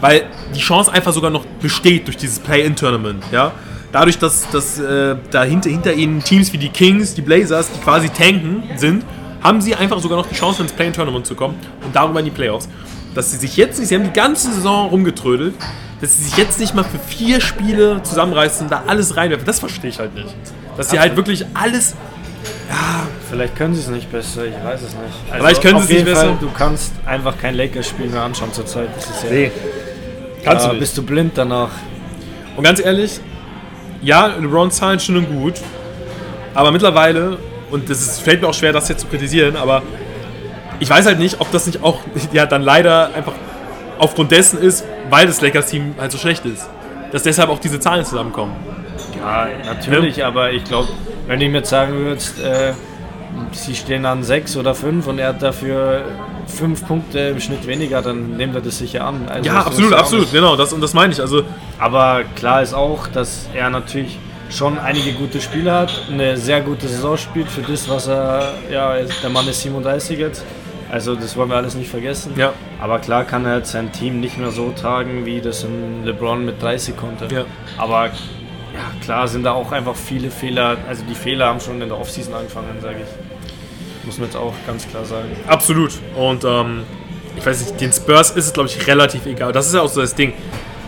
[0.00, 0.24] weil
[0.54, 3.52] die Chance einfach sogar noch besteht durch dieses Play-In-Tournament, ja.
[3.92, 7.80] Dadurch, dass, dass äh, da hinter, hinter ihnen Teams wie die Kings, die Blazers, die
[7.80, 9.04] quasi tanken sind,
[9.42, 12.30] haben sie einfach sogar noch die Chance, ins Play-In-Tournament zu kommen und darüber in die
[12.30, 12.68] Playoffs.
[13.14, 15.54] Dass sie sich jetzt nicht, sie haben die ganze Saison rumgetrödelt,
[16.00, 19.90] dass sie sich jetzt nicht mal für vier Spiele zusammenreißen, da alles reinwerfen, das verstehe
[19.90, 20.34] ich halt nicht.
[20.76, 21.94] Dass sie halt wirklich alles,
[23.28, 25.02] vielleicht können sie es nicht besser, ich weiß es nicht.
[25.30, 26.38] Also Vielleicht können sie es nicht Fall, besser.
[26.40, 28.88] Du kannst einfach kein Lakers-Spiel mehr anschauen zurzeit.
[28.96, 29.52] Das ist ja, nee,
[30.44, 30.80] kannst du nicht.
[30.80, 31.70] bist du blind danach.
[32.56, 33.20] Und ganz ehrlich,
[34.02, 35.54] ja, LeBron Zahlen schön und gut,
[36.54, 37.38] aber mittlerweile,
[37.70, 39.82] und das ist, fällt mir auch schwer, das jetzt zu kritisieren, aber
[40.80, 42.00] ich weiß halt nicht, ob das nicht auch
[42.32, 43.32] ja, dann leider einfach
[43.98, 46.68] aufgrund dessen ist, weil das Lakers-Team halt so schlecht ist.
[47.12, 48.52] Dass deshalb auch diese Zahlen zusammenkommen.
[49.18, 50.88] Ja, natürlich, aber ich glaube,
[51.26, 52.72] wenn du ihm jetzt sagen würdest, äh,
[53.52, 56.02] sie stehen an sechs oder fünf und er hat dafür
[56.46, 59.28] fünf Punkte im Schnitt weniger, dann nimmt er das sicher an.
[59.28, 61.20] Also Ja, absolut, absolut, nicht- genau, das, und das meine ich.
[61.20, 61.42] Also,
[61.78, 64.18] Aber klar ist auch, dass er natürlich
[64.50, 68.94] schon einige gute Spiele hat, eine sehr gute Saison spielt für das, was er, ja,
[69.22, 70.44] der Mann ist 37 jetzt,
[70.90, 72.32] also das wollen wir alles nicht vergessen.
[72.36, 72.52] Ja.
[72.80, 76.44] Aber klar kann er jetzt sein Team nicht mehr so tragen, wie das ein LeBron
[76.44, 77.32] mit 30 konnte.
[77.32, 77.44] Ja.
[77.78, 81.88] Aber ja, klar sind da auch einfach viele Fehler, also die Fehler haben schon in
[81.88, 84.06] der Offseason angefangen, sage ich.
[84.06, 85.28] Muss man jetzt auch ganz klar sagen.
[85.46, 85.92] Absolut.
[86.16, 86.84] Und ähm,
[87.36, 89.52] ich weiß nicht, den Spurs ist es, glaube ich, relativ egal.
[89.52, 90.32] Das ist ja auch so das Ding.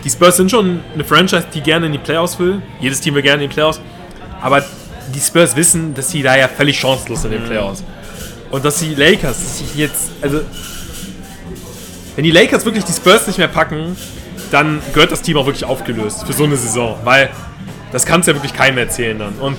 [0.03, 2.61] Die Spurs sind schon eine Franchise, die gerne in die Playoffs will.
[2.81, 3.79] Jedes Team will gerne in die Playoffs.
[4.41, 4.63] Aber
[5.13, 7.83] die Spurs wissen, dass sie da ja völlig chancenlos sind in den Playoffs.
[8.53, 10.41] Und dass die Lakers sich jetzt, also
[12.15, 13.97] wenn die Lakers wirklich die Spurs nicht mehr packen,
[14.51, 16.95] dann gehört das Team auch wirklich aufgelöst für so eine Saison.
[17.03, 17.31] Weil
[17.91, 19.33] das kannst ja wirklich keinem erzählen dann.
[19.39, 19.57] Und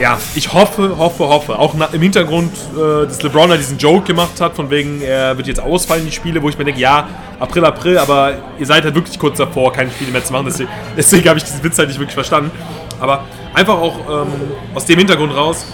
[0.00, 1.56] ja, ich hoffe, hoffe, hoffe.
[1.56, 5.60] Auch im Hintergrund, äh, dass LeBron diesen Joke gemacht hat, von wegen, er wird jetzt
[5.60, 7.06] ausfallen, die Spiele, wo ich mir denke, ja,
[7.38, 10.46] April, April, aber ihr seid halt wirklich kurz davor, keine Spiele mehr zu machen.
[10.46, 12.50] Deswegen, deswegen habe ich diesen Witz halt nicht wirklich verstanden.
[12.98, 14.32] Aber einfach auch ähm,
[14.74, 15.64] aus dem Hintergrund raus,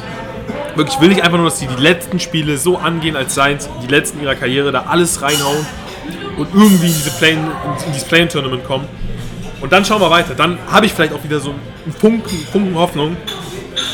[0.76, 3.68] wirklich will ich einfach nur, dass die die letzten Spiele so angehen, als seien es
[3.82, 5.66] die letzten ihrer Karriere, da alles reinhauen
[6.36, 8.86] und irgendwie in, diese Play in dieses Play-In-Tournament kommen.
[9.60, 10.34] Und dann schauen wir weiter.
[10.34, 13.16] Dann habe ich vielleicht auch wieder so einen Funken, Funken Hoffnung.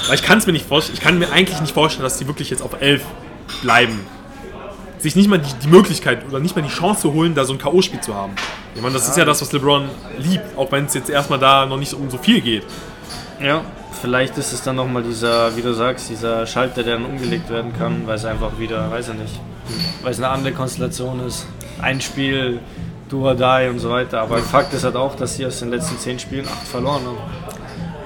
[0.07, 2.27] Weil ich kann es mir nicht vorstellen, ich kann mir eigentlich nicht vorstellen, dass die
[2.27, 3.03] wirklich jetzt auf 11
[3.63, 4.01] bleiben.
[4.99, 7.53] Sich nicht mal die, die Möglichkeit oder nicht mal die Chance zu holen, da so
[7.53, 8.35] ein K.O.-Spiel zu haben.
[8.75, 11.67] Ich meine, das ist ja das, was LeBron liebt, auch wenn es jetzt erstmal da
[11.67, 12.65] noch nicht um so viel geht.
[13.41, 13.63] Ja,
[14.01, 17.73] vielleicht ist es dann nochmal dieser, wie du sagst, dieser Schalter, der dann umgelegt werden
[17.77, 19.41] kann, weil es einfach wieder, weiß ich nicht,
[20.03, 21.47] weil es eine andere Konstellation ist.
[21.81, 22.61] Ein Spiel,
[23.09, 24.21] do or die und so weiter.
[24.21, 27.19] Aber Fakt ist halt auch, dass sie aus den letzten zehn Spielen acht verloren haben.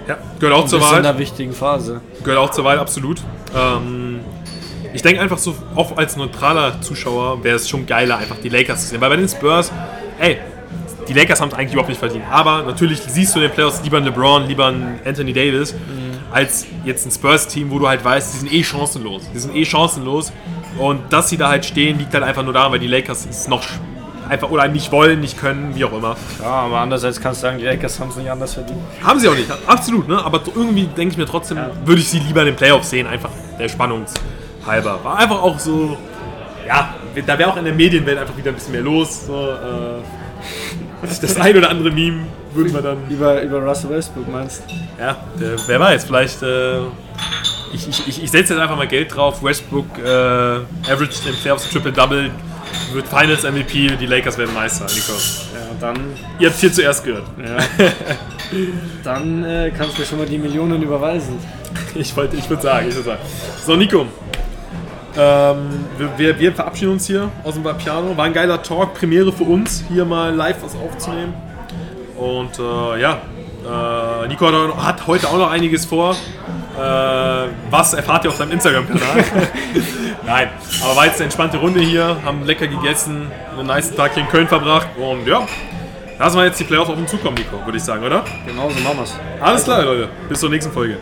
[0.09, 2.01] Ja, gehört auch Und zur das in einer wichtigen Phase.
[2.23, 3.21] Gehört auch zur Wahl, absolut.
[3.55, 4.21] Ähm,
[4.93, 8.83] ich denke einfach so, auch als neutraler Zuschauer wäre es schon geiler, einfach die Lakers
[8.83, 9.01] zu sehen.
[9.01, 9.73] Weil bei den Spurs,
[10.19, 10.39] ey,
[11.09, 12.25] die Lakers haben es eigentlich überhaupt nicht verdient.
[12.31, 15.75] Aber natürlich siehst du in den Playoffs lieber einen LeBron, lieber einen Anthony Davis,
[16.33, 19.23] als jetzt ein Spurs-Team, wo du halt weißt, die sind eh chancenlos.
[19.33, 20.33] Die sind eh chancenlos.
[20.79, 23.49] Und dass sie da halt stehen, liegt halt einfach nur daran, weil die Lakers es
[23.49, 23.63] noch
[24.29, 26.17] einfach oder nicht wollen, nicht können, wie auch immer.
[26.41, 28.81] Ja, aber andererseits kannst du sagen, die Lakers haben es nicht anders verdient.
[29.03, 30.23] Haben sie auch nicht, absolut, ne?
[30.23, 33.31] Aber irgendwie denke ich mir trotzdem, würde ich sie lieber in den Playoffs sehen, einfach
[33.59, 34.99] der Spannungshalber.
[35.05, 35.97] War einfach auch so,
[36.67, 36.95] ja,
[37.27, 39.27] da wäre auch in der Medienwelt einfach wieder ein bisschen mehr los.
[39.27, 40.03] So, äh,
[41.21, 44.63] das ein oder andere Meme würden wir dann, Über, über Russell Westbrook meinst
[44.99, 46.79] ja, der, wer weiß, vielleicht, äh,
[47.73, 49.43] ich, ich, ich, setze jetzt einfach mal Geld drauf.
[49.43, 52.31] Westbrook äh, average in den Playoffs Triple-Double,
[52.93, 55.13] wird Finals MVP, die Lakers werden Meister, Nico.
[55.13, 55.97] Ja, dann,
[56.39, 57.25] Ihr habt hier zuerst gehört.
[57.39, 57.59] ja.
[59.05, 61.39] dann äh, kannst du mir schon mal die Millionen überweisen.
[61.95, 63.21] Ich wollte, ich würde sagen, ich würde sagen.
[63.65, 64.07] So, Nico.
[65.19, 68.17] Ähm, wir, wir, wir verabschieden uns hier aus dem Piano.
[68.17, 71.35] War ein geiler Talk, Premiere für uns, hier mal live was aufzunehmen.
[72.17, 73.21] Und äh, ja,
[73.65, 76.13] äh, Nico hat, hat heute auch noch einiges vor.
[76.13, 79.25] Äh, was erfahrt ihr auf seinem Instagram-Kanal?
[80.27, 80.49] Nein,
[80.83, 84.29] aber war jetzt eine entspannte Runde hier, haben lecker gegessen, einen nice Tag hier in
[84.29, 85.47] Köln verbracht und ja,
[86.19, 88.25] lassen wir jetzt die Playoffs auf uns zukommen, Nico, würde ich sagen, oder?
[88.47, 89.15] Genauso machen wir's.
[89.41, 90.09] Alles klar, Leute.
[90.29, 90.99] Bis zur nächsten Folge.